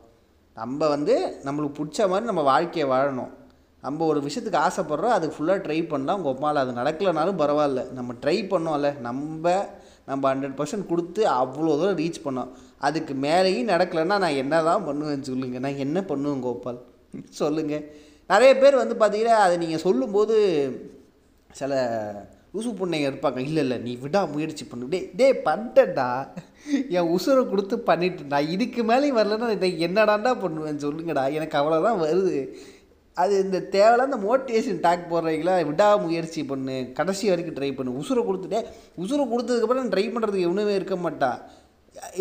[0.57, 1.15] நம்ம வந்து
[1.45, 3.31] நம்மளுக்கு பிடிச்ச மாதிரி நம்ம வாழ்க்கையை வாழணும்.
[3.85, 7.81] நம்ம ஒரு விஷயத்துக்கு ஆசைப்படுறோம் அதுக்கு ஃபுல்லாக ட்ரை பண்ணலாம் உங்கள் அம்மாவில் அது நடக்கலைனாலும் பரவாயில்ல.
[7.97, 9.55] நம்ம ட்ரை பண்ணோம்ல நம்ம
[10.09, 12.49] நம்ம ஹண்ட்ரட் பர்சன்ட் கொடுத்து அவ்வளோ தூரம் ரீச் பண்ணோம்.
[12.87, 16.79] அதுக்கு மேலேயும் நடக்கலைன்னா நான் என்ன தான் பண்ணுவேன் சொல்லுங்கள் நான் என்ன பண்ணுவேன் கோபால்?
[17.39, 17.85] சொல்லுங்கள்
[18.33, 20.35] நிறைய பேர் வந்து பார்த்தீங்கன்னா அதை நீங்கள் சொல்லும்போது
[21.59, 21.73] சில
[22.59, 23.39] உசு பொண்ணைங்க இருப்பாங்க.
[23.47, 24.91] இல்லை இல்லை நீ விடா முயற்சி பண்ணு.
[24.93, 26.07] டே டே பண்ணிட்டேன்டா
[26.97, 31.25] என் உசுரை கொடுத்து பண்ணிட்டேன்டா இதுக்கு மேலேயும் வரலன்னா இதை என்னடாண்டா பண்ணுவேன் சொல்லுங்கடா.
[31.37, 32.37] எனக்கு அவ்வளோதான் வருது.
[33.21, 36.77] அது இந்த தேவையில்லாத மோட்டிவேஷன் டாக் போடுறீங்களா விடா முயற்சி பண்ணு.
[36.97, 37.97] கடைசி வரைக்கும் ட்ரை பண்ணு.
[38.01, 38.59] உசுரை கொடுத்துட்டே
[39.03, 41.29] உசுரை கொடுத்ததுக்கப்புறம் ட்ரை பண்ணுறதுக்கு எவனுமே இருக்க மாட்டா.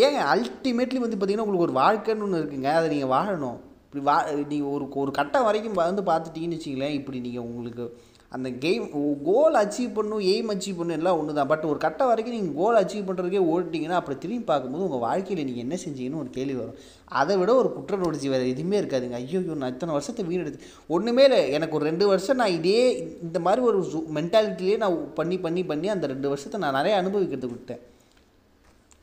[0.04, 2.70] ஏங்க அல்டிமேட்லி வந்து பார்த்தீங்கன்னா உங்களுக்கு ஒரு வாழ்க்கைன்னு ஒன்று இருக்குங்க.
[2.78, 3.58] அதை நீங்கள் வாழணும்.
[3.86, 4.16] இப்படி வா
[4.52, 7.84] நீங்கள் ஒரு ஒரு கட்டம் வரைக்கும் வந்து பார்த்துட்டீங்கன்னு வச்சிங்களேன் இப்படி நீங்கள் உங்களுக்கு
[8.32, 8.84] அந்த கேம்
[9.26, 12.78] கோல் அச்சீவ் பண்ணும் எய்ம் அச்சீவ் பண்ணும் எல்லாம் ஒன்று தான் பட் ஒரு கட்ட வரைக்கும் நீங்கள் கோல்
[12.80, 16.78] அச்சீவ் பண்ணுறதுக்கே ஓடிட்டீங்கன்னா அப்புறம் திரும்பி பார்க்கும்போது உங்கள் வாழ்க்கையில் நீங்கள் என்ன செஞ்சீங்கன்னு ஒரு கேள்வி வரும்.
[17.20, 19.20] அதை விட ஒரு குற்ற உணர்ச்சி வேறு எதுவுமே இருக்காதுங்க.
[19.22, 21.40] ஐயோ நான் இத்தனை வருஷத்தை வீணெடுத்து ஒன்றுமே இல்லை.
[21.58, 22.82] எனக்கு ஒரு ரெண்டு வருஷம் நான் இதே
[23.28, 23.80] இந்த மாதிரி ஒரு
[24.18, 27.82] மென்டாலிட்டிலே நான் பண்ணி பண்ணி பண்ணி அந்த ரெண்டு வருஷத்தை நான் நிறைய அனுபவிக்கிறதுக்கு விட்டேன்.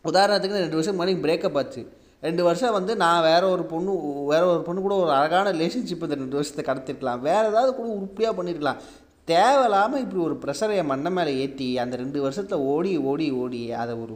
[0.05, 1.83] உதாரணத்துக்கு ரெண்டு வருஷம் முன்னாடி பிரேக்கப் ஆச்சு.
[2.25, 3.91] ரெண்டு வருஷம் வந்து நான் வேற ஒரு பொண்ணு
[4.31, 7.21] வேற ஒரு பொண்ணு கூட ஒரு அழகான ரிலேஷன்ஷிப் இந்த ரெண்டு வருஷத்தை கடத்திருக்கலாம்.
[7.29, 8.81] வேற ஏதாவது கூட உருப்படியாக பண்ணியிருக்கலாம்
[9.27, 14.15] தேவையில்லாமல் இப்படி ஒரு ப்ரெஷரை என் மேலே ஏற்றி அந்த ரெண்டு வருஷத்தில் ஓடி ஓடி ஓடி அதை ஒரு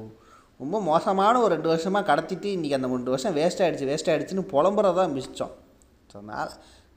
[0.60, 5.14] ரொம்ப மோசமான ஒரு ரெண்டு வருஷமாக கடத்திட்டு இன்றைக்கி அந்த ரெண்டு வருஷம் வேஸ்ட் ஆகிடுச்சு வேஸ்ட் ஆகிடுச்சின்னு புலம்புறதான்
[5.18, 5.54] மிச்சம்
[6.12, 6.52] ஸோ நான்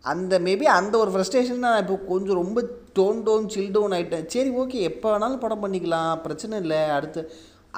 [0.04, 2.58] அந்த மேபி அந்த ஒரு ஃப்ரஸ்ட்ரேஷன் நான் இப்போ கொஞ்சம் ரொம்ப
[2.98, 6.80] டோன் டோன் சில் டவுன் ஆகிட்டேன் சரி ஓகே எப்போ வேணாலும் படம் பண்ணிக்கலாம் பிரச்சனை இல்லை.
[6.96, 7.22] அடுத்து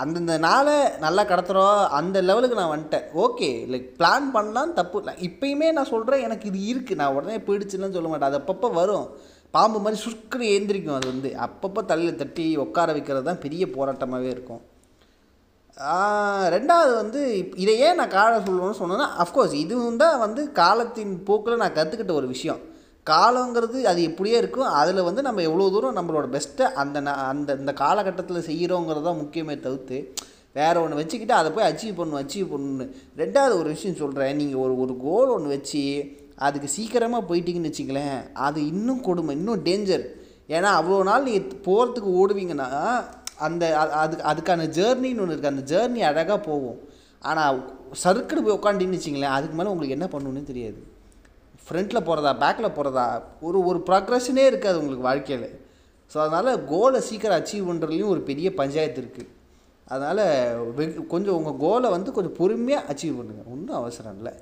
[0.03, 3.07] அந்தந்த நாளை நல்லா கடத்துகிறோம் அந்த லெவலுக்கு நான் வந்துட்டேன்.
[3.25, 5.15] ஓகே லைக் பிளான் பண்ணலாம் தப்பு இல்லை.
[5.29, 8.31] இப்பயுமே நான் சொல்கிறேன் எனக்கு இது இருக்குது நான் உடனே போயிடுச்சுன்னு சொல்ல மாட்டேன்.
[8.31, 9.07] அது அப்பப்போ வரும்.
[9.55, 11.31] பாம்பு மாதிரி சுருக்குன்னு ஏந்திரிக்கும் அது வந்து.
[11.47, 14.63] அப்பப்போ தலையில் தட்டி உட்கார வைக்கிறது தான் பெரிய போராட்டமாகவே இருக்கும்.
[16.55, 17.21] ரெண்டாவது வந்து
[17.63, 22.29] இதை ஏன் நான் கால சொல்லணும்னு சொன்னேன்னா அஃப்கோர்ஸ் இதுவும் தான் வந்து காலத்தின் போக்கில் நான் கற்றுக்கிட்ட ஒரு
[22.35, 22.61] விஷயம்.
[23.07, 24.71] காலங்கிறது அது எப்படியே இருக்கும்.
[24.81, 26.99] அதில் வந்து நம்ம எவ்வளோ தூரம் நம்மளோட பெஸ்ட்டை அந்த
[27.31, 29.99] அந்த இந்த காலகட்டத்தில் செய்கிறோங்கிறது தான் முக்கியமே தவிர்த்து
[30.59, 32.87] வேறு ஒன்று வச்சுக்கிட்டு அதை போய் அச்சீவ் பண்ணணும் அச்சீவ் பண்ணணும்னு.
[33.23, 35.83] ரெண்டாவது ஒரு விஷயம் சொல்கிறேன் நீங்கள் ஒரு ஒரு கோல் ஒன்று வச்சு
[36.47, 40.05] அதுக்கு சீக்கிரமாக போயிட்டீங்கன்னு வச்சுங்களேன் அது இன்னும் கொடுமை இன்னும் டேஞ்சர்
[40.57, 42.69] ஏன்னா அவ்வளோ நாள் நீங்கள் போகிறதுக்கு ஓடுவீங்கன்னா
[43.47, 43.65] அந்த
[44.03, 46.79] அது அதுக்கான ஜேர்னின்னு ஒன்று இருக்குது அந்த ஜேர்னி அழகாக போகும்.
[47.29, 47.59] ஆனால்
[48.03, 50.81] சறுக்குன்னு போய் உட்காண்டின்னு வச்சிங்களேன் அதுக்கு மேலே உங்களுக்கு என்ன பண்ணணுன்னு தெரியாது.
[51.65, 53.05] ஃப்ரண்ட்டில் போகிறதா பேக்கில் போகிறதா
[53.47, 55.49] ஒரு ஒரு ப்ராக்ரஷனே இருக்காது உங்களுக்கு வாழ்க்கையில்.
[56.13, 59.31] ஸோ அதனால் கோலை சீக்கிரம் அச்சீவ் பண்ணுறதுலையும் ஒரு பெரிய பஞ்சாயத்து இருக்குது
[59.93, 60.23] அதனால்
[60.79, 64.33] வெ கொஞ்சம் உங்கள் கோலை வந்து கொஞ்சம் பொறுமையாக அச்சீவ் பண்ணுங்கள் ஒன்றும் அவசரம் இல்லை.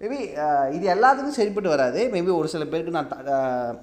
[0.00, 2.00] மேபி uh, இது எல்லாத்துக்கும் சரிப்பட்டு வராது.
[2.14, 3.82] மேபி ஒரு சில பேருக்கு நான்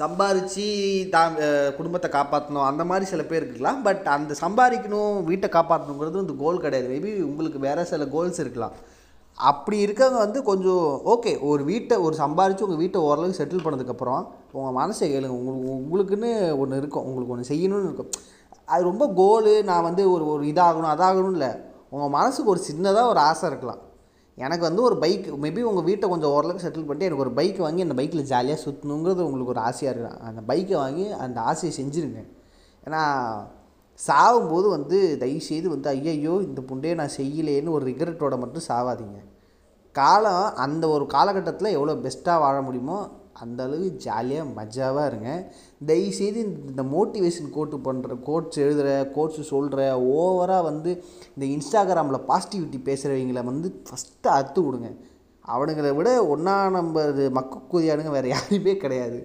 [0.00, 0.66] சம்பாரித்து
[1.14, 1.34] தான்
[1.76, 3.78] குடும்பத்தை காப்பாற்றணும் அந்த மாதிரி சில பேர் இருக்கலாம்.
[3.86, 6.88] பட் அந்த சம்பாதிக்கணும் வீட்டை காப்பாற்றணுங்கிறது இந்த கோல் கிடையாது.
[6.94, 8.74] மேபி உங்களுக்கு வேறு சில கோல்ஸ் இருக்கலாம்.
[9.50, 14.22] அப்படி இருக்கவங்க வந்து கொஞ்சம் ஓகே ஒரு வீட்டை ஒரு சம்பாரித்து உங்கள் வீட்டை ஓரளவுக்கு செட்டில் பண்ணதுக்கப்புறம்
[14.56, 15.38] உங்கள் மனசை கேளுங்க.
[15.40, 16.30] உங்களுக்கு உங்களுக்குன்னு
[16.62, 17.06] ஒன்று இருக்கும்.
[17.08, 18.12] உங்களுக்கு ஒன்று செய்யணும்னு இருக்கும்.
[18.74, 21.50] அது ரொம்ப கோலு நான் வந்து ஒரு ஒரு இதாகணும் அதாகணும் இல்லை.
[21.94, 23.82] உங்கள் மனசுக்கு ஒரு சின்னதாக ஒரு ஆசை இருக்கலாம்.
[24.38, 27.84] எனக்கு வந்து ஒரு பைக் மேபி உங்கள் வீட்டை கொஞ்சம் ஓரளவுக்கு செட்டில் பண்ணிட்டு எனக்கு ஒரு பைக் வாங்கி
[27.84, 32.20] அந்த பைக்கில் ஜாலியாக சுற்றணுங்கிறது உங்களுக்கு ஒரு ஆசையாக இருக்கும் அந்த பைக்கை வாங்கி அந்த ஆசையை செஞ்சுருங்க.
[32.86, 33.02] ஏன்னா
[33.98, 39.18] சாகும்போது வந்து தயவுசெய்து வந்து ஐயையோ இந்த புண்டையை நான் செய்யலேன்னு ஒரு ரிக்ரெட்டோட மட்டும் சாவாதீங்க.
[39.96, 42.98] காலம் அந்த ஒரு காலகட்டத்தில் எவ்வளோ பெஸ்ட்டாக வாழ முடியுமோ
[43.42, 45.30] அந்த அளவுக்கு ஜாலியாக மஜாவாக இருங்க.
[45.90, 49.80] தயவுசெய்து இந்த மோட்டிவேஷன் கோட்டு பண்ணுற கோட்ஸ் எழுதுகிற கோட்ஸ் சொல்கிற
[50.18, 50.92] ஓவராக வந்து
[51.34, 54.90] இந்த இன்ஸ்டாகிராமில் பாசிட்டிவிட்டி பேசுகிறவங்கள வந்து ஃபஸ்ட்டு அறுத்து விடுங்க.
[55.54, 57.02] அவனுங்களை விட ஒன்றா நம்ப
[57.36, 59.18] மக்கு கூதியானுங்க வேறு யாருமே கிடையாது.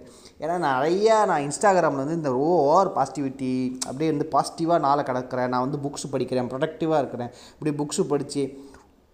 [0.44, 3.52] ஏன்னா நிறையா நான் இன்ஸ்டாகிராமில் வந்து இந்த ஓவர் பாசிட்டிவிட்டி
[3.88, 5.52] அப்படியே வந்து பாசிட்டிவாக நாளை கிடக்கிறேன்.
[5.54, 7.32] நான் வந்து புக்ஸ் படிக்கிறேன் ப்ரொடக்டிவாக இருக்கிறேன்.
[7.54, 8.44] இப்படி புக்ஸு படித்து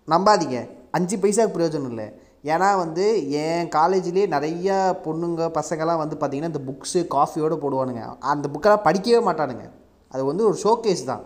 [0.07, 0.59] நம்பாதீங்க.
[0.91, 2.07] அஞ்சு பைசாவுக்கு பிரயோஜனம் இல்லை.
[2.53, 3.05] ஏன்னா வந்து
[3.43, 8.03] என் காலேஜ்லேயே நிறையா பொண்ணுங்க பசங்கள்லாம் வந்து பார்த்திங்கன்னா இந்த புக்ஸு காஃபியோடு போடுவானுங்க.
[8.33, 9.65] அந்த புக்கெல்லாம் படிக்கவே மாட்டானுங்க.
[10.13, 11.23] அது வந்து ஒரு ஷோகேஸ் தான்.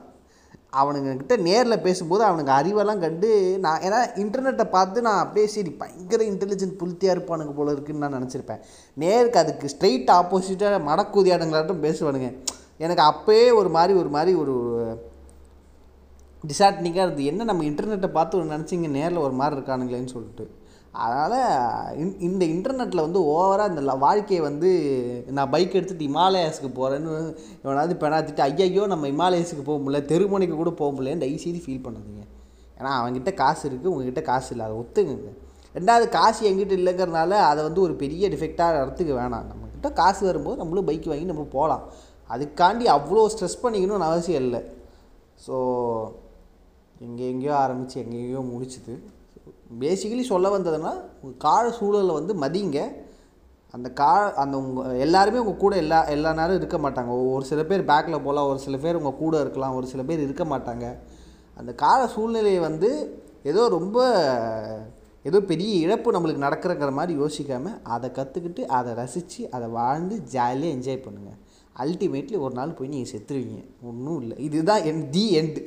[0.81, 3.29] அவனுங்கக்கிட்ட நேரில் பேசும்போது அவனுங்க அறிவெல்லாம் கண்டு
[3.59, 8.61] நான் ஏன்னா இன்டர்நெட்டை பார்த்து நான் அப்படியே சரி பயங்கர இன்டெலிஜென்ட் புளுத்தியாக இருப்பானுங்க போல இருக்குன்னு நான் நினச்சிருப்பேன்.
[9.03, 12.29] நேருக்கு அதுக்கு ஸ்ட்ரெயிட் ஆப்போசிட்டாக மடக்கூதியாடுங்களாட்டும் பேசுவானுங்க.
[12.77, 14.55] எனக்கு அப்போயே ஒரு மாதிரி ஒரு மாதிரி ஒரு
[16.43, 17.25] டிசார்ட்னிக்காக இருந்தது.
[17.25, 20.45] என்ன நம்ம இன்டர்நெட்டை பார்த்து ஒரு நினச்சிங்க நேரில் ஒரு மாதிரி இருக்கானுங்களேன்னு சொல்லிட்டு.
[20.93, 21.35] அதனால்
[22.01, 24.69] இன் இந்த இன்டர்நெட்டில் வந்து ஓவராக இந்த வாழ்க்கையை வந்து
[25.37, 27.11] நான் பைக் எடுத்துகிட்டு இமாலயாஸுக்கு போகிறேன்னு
[27.63, 32.23] இவனாவது பெணாத்திட்டு ஐயையோ நம்ம இமாலயஸுக்கு போக முடியல தெருமணிக்கு கூட போக முடியலன்னு தயவுசெய்து ஃபீல் பண்ணுதுங்க.
[32.79, 35.31] ஏன்னா அவங்ககிட்ட காசு இருக்குது உங்ககிட்ட காசு இல்லை அதை ஒத்துங்க
[35.77, 39.47] ரெண்டாவது காசு எங்கிட்ட இல்லைங்கிறனால அதை வந்து ஒரு பெரிய டிஃபெக்டாக இடத்துக்கு வேணாம்.
[39.51, 41.85] நம்மக்கிட்ட காசு வரும்போது நம்மளும் பைக் வாங்கி நம்ம போகலாம்.
[42.33, 44.61] அதுக்காண்டி அவ்வளோ ஸ்ட்ரெஸ் பண்ணிக்கணும்னு அவசியம் இல்லை.
[45.45, 45.55] ஸோ
[47.07, 48.95] எங்கே எங்கேயோ ஆரம்பித்து எங்கெங்கேயோ முடிச்சுது.
[49.79, 50.93] பேசிக்கலி சொல்ல வந்ததுன்னா
[51.37, 52.79] கால சூழலை வந்து மதிங்க.
[53.73, 57.11] அந்த கா அந்த உங்கள் எல்லாருமே உங்கள் கூட எல்லா எல்லா நேரம் இருக்க மாட்டாங்க.
[57.35, 60.45] ஒரு சில பேர் பேக்கில் போகலாம் ஒரு சில பேர் உங்கள் கூட இருக்கலாம் ஒரு சில பேர் இருக்க
[60.45, 60.87] மாட்டாங்க.
[61.59, 62.89] அந்த கால சூழ்நிலையை வந்து
[63.43, 63.99] ஏதோ ரொம்ப
[65.23, 71.03] ஏதோ பெரிய இழப்பு நம்மளுக்கு நடக்கிறங்கிற மாதிரி யோசிக்காமல் அதை கற்றுக்கிட்டு அதை ரசித்து அதை வாழ்ந்து ஜாலியாக என்ஜாய்
[71.05, 71.37] பண்ணுங்கள்
[71.79, 73.63] அல்டிமேட்லி ஒரு நாள் போய் நீங்கள் செத்துருவீங்க.
[73.81, 74.37] ஒன்றும் இல்லை.
[74.37, 75.61] இதுதான் என் தி எண்டு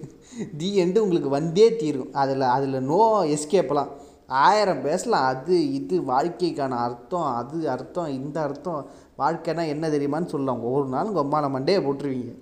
[0.57, 2.13] தி எண்டு உங்களுக்கு வந்தே தீரும்.
[2.13, 3.89] அதில் அதில் நோ எஸ்கேப்லாம்
[4.27, 5.25] ஆயிரம் பேசலாம்.
[5.25, 8.87] அது இது வாழ்க்கைக்கான அர்த்தம் அது அர்த்தம் இந்த அர்த்தம்.
[9.19, 10.63] வாழ்க்கைனா என்ன தெரியுமான்னு சொல்லலாம்.
[10.65, 12.33] ஒரு நாள் உங்கள் அம்மா மண்டையை போட்டுருவீங்க.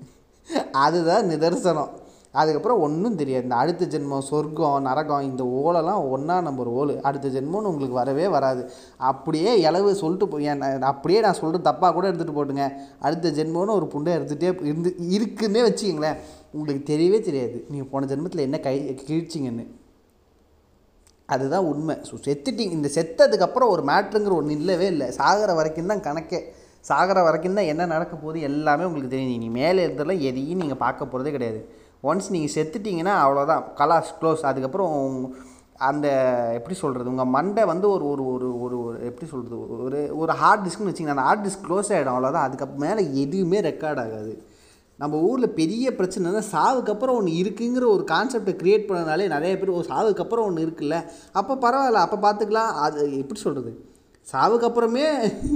[0.72, 1.90] அதுதான் நிதர்சனம்.
[2.40, 3.44] அதுக்கப்புறம் ஒன்றும் தெரியாது.
[3.46, 6.92] இந்த அடுத்த ஜென்மம் சொர்க்கம் நரகம் இந்த ஓலெல்லாம் ஒன்றா நம்பர் ஓல்.
[7.08, 8.62] அடுத்த ஜென்மம்னு உங்களுக்கு வரவே வராது.
[9.10, 12.66] அப்படியே இளவு சொல்லிட்டு போய் நான் அப்படியே நான் சொல்கிறது தப்பாக கூட எடுத்துகிட்டு போட்டுங்க.
[13.06, 16.18] அடுத்த ஜென்மம்னு ஒரு புண்டை எடுத்துகிட்டே இருந்து இருக்குன்னே வச்சுக்கிங்களேன்.
[16.56, 17.58] உங்களுக்கு தெரியவே தெரியாது.
[17.72, 18.76] நீங்கள் போன ஜென்மத்தில் என்ன கை
[19.08, 19.66] கிழிச்சிங்கன்னு.
[21.34, 21.94] அதுதான் உண்மை.
[22.08, 22.74] ஸோ செத்துட்டிங்க.
[22.78, 25.06] இந்த செத்ததுக்கப்புறம் ஒரு மேட்ருங்கிற ஒன்று இல்லவே இல்லை.
[25.20, 26.40] சாகிற வரைக்கும் தான் கணக்கே.
[26.88, 29.32] சாகிற வரைக்கும் தான் என்ன நடக்க போகுது எல்லாமே உங்களுக்கு தெரியும்.
[29.36, 31.62] நீங்கள் மேலே இருந்தெல்லாம் எதையும் நீங்கள் பார்க்க போகிறதே கிடையாது.
[32.02, 35.34] ஒன்ஸ் நீங்கள் செத்துட்டிங்கன்னா அவ்வளோதான் கலாஸ் க்ளோஸ் அதுக்கப்புறம்
[35.76, 36.08] அந்த
[36.54, 40.66] எப்படி சொல்கிறது உங்கள் மண்டை வந்து ஒரு ஒரு ஒரு ஒரு ஒரு எப்படி சொல்கிறது ஒரு ஒரு ஹார்ட்
[40.66, 44.46] டிஸ்க்னு வச்சிங்கன்னா அந்த ஹார்ட் டிஸ்க் க்ளோஸ் ஆகிடும் அவ்வளோதான் அதுக்கப்புறம் மேலே எதுவுமே ரெக்கார்ட் ஆகாது.
[44.96, 50.44] நம்ம ஊரில் பெரிய பிரச்சனைனா சாவுக்கப்புறம் ஒன்று இருக்குங்கிற ஒரு கான்செப்டை க்ரியேட் பண்ணனாலே நிறைய பேர் ஒரு சாவுக்கப்புறம்
[50.44, 51.04] ஒன்று இருக்குல்ல.
[51.32, 52.02] அப்போ பரவாயில்ல.
[52.06, 53.91] அப்போ பார்த்துக்கலாம் அது எப்படி சொல்கிறது
[54.30, 55.04] சாவுக்கு அப்புறமே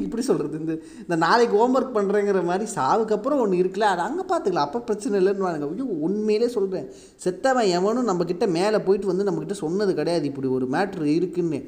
[0.04, 4.66] இப்படி சொல்கிறது இந்த இந்த நாளைக்கு ஹோம்ஒர்க் பண்ணுறேங்கிற மாதிரி சாவுக்கு அப்புறம் ஒன்று இருக்குல்ல அது அங்கே பார்த்துக்கலாம்
[4.68, 5.66] அப்போ பிரச்சனை இல்லைன்னு வாங்க.
[5.66, 6.88] ஐயோ உண்மையிலே சொல்கிறேன்
[7.24, 10.26] செத்தவன் எவனும் நம்மக்கிட்ட மேலே போயிட்டு வந்து நம்மக்கிட்ட சொன்னது கிடையாது.
[10.26, 11.60] இப்படி ஒரு மேட்ரு இருக்குன்னு.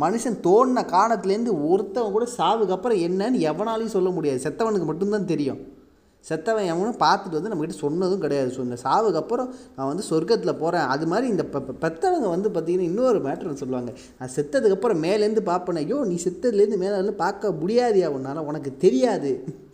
[0.00, 4.40] மனுஷன் தோணின காலத்துலேருந்து ஒருத்தவன் கூட சாவுக்கு அப்புறம் என்னன்னு எவனாலையும் சொல்ல முடியாது.
[4.44, 5.71] செத்தவனுக்கு மட்டும்தான் தெரியும்.
[6.28, 8.50] செத்தவன் எவனும் பார்த்துட்டு வந்து நம்மக்கிட்ட சொன்னதும் கிடையாது.
[8.50, 12.88] ஸோ இந்த சாவுக்கு அப்புறம் நான் வந்து சொர்க்கத்தில் போகிறேன் அது மாதிரி இந்த பெ பெத்தவங்க வந்து பார்த்திங்கன்னா
[12.90, 13.92] இன்னொரு மேட்ரு சொல்லுவாங்க.
[14.18, 18.36] நான் செத்ததுக்கப்புறம் மேலேருந்து பார்ப்பேன் ஐயோ நீ செத்ததுலேருந்து மேலே வந்து பார்க்க முடியாதியா உன்னால்?
[18.36, 19.32] உனக்கு தெரியாது.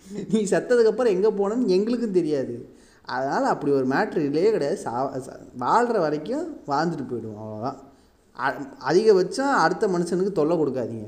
[0.33, 2.55] நீ செத்ததுக்கப்புறம் எங்கே போனேன்னு எங்களுக்கும் தெரியாது.
[3.03, 4.77] அதனால் அப்படி ஒரு மேட்ரு இல்லையே கிடையாது.
[4.77, 4.93] சா
[5.57, 7.79] வாழ்கிற வரைக்கும் வாழ்ந்துட்டு போயிடுவோம் அவ்வளோதான்
[8.37, 8.59] அ-
[8.91, 11.07] அதிகபட்சம் அடுத்த மனுஷனுக்கு தொல்லை கொடுக்காதீங்க.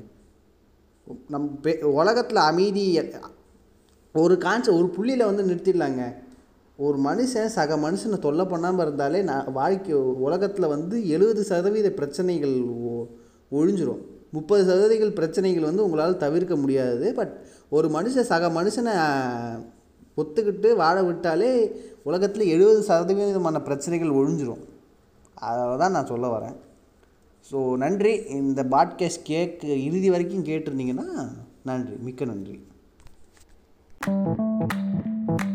[1.29, 2.85] நம் பெ உலகத்தில் அமைதி
[4.13, 6.15] ஒரு கான்ச ஒரு புள்ளியில் வந்து நிறுத்திடலாங்க.
[6.77, 13.07] ஒரு மனுஷன் சக மனுஷனை தொல்லை பண்ணாமல் இருந்தாலே நான் வாழ்க்கை உலகத்தில் வந்து எழுபது சதவீத பிரச்சனைகள் ஒ-
[13.53, 13.99] ஒழிஞ்சிரும்.
[14.33, 17.15] முப்பது சதவீதங்கள் பிரச்சனைகள் வந்து உங்களால் தவிர்க்க முடியாது.
[17.15, 18.93] பட் ஒரு மனுஷன் சக மனுஷனை
[20.17, 24.65] ஒத்துக்கிட்டு வாழ விட்டாலே உலகத்தில் எழுபது சதவீதமான பிரச்சனைகள் ஒழிஞ்சிரும்.
[25.35, 26.57] அதை தான் நான் சொல்ல வரேன்.
[27.53, 28.15] ஸோ நன்றி.
[28.15, 31.29] இந்த பாட்காஸ்ட் கேக்கு இறுதி வரைக்கும் கேட்டிருந்தீங்கன்னா
[31.65, 31.93] நன்றி.
[32.03, 32.69] மிக்க நன்றி.
[34.03, 35.50] Thank you.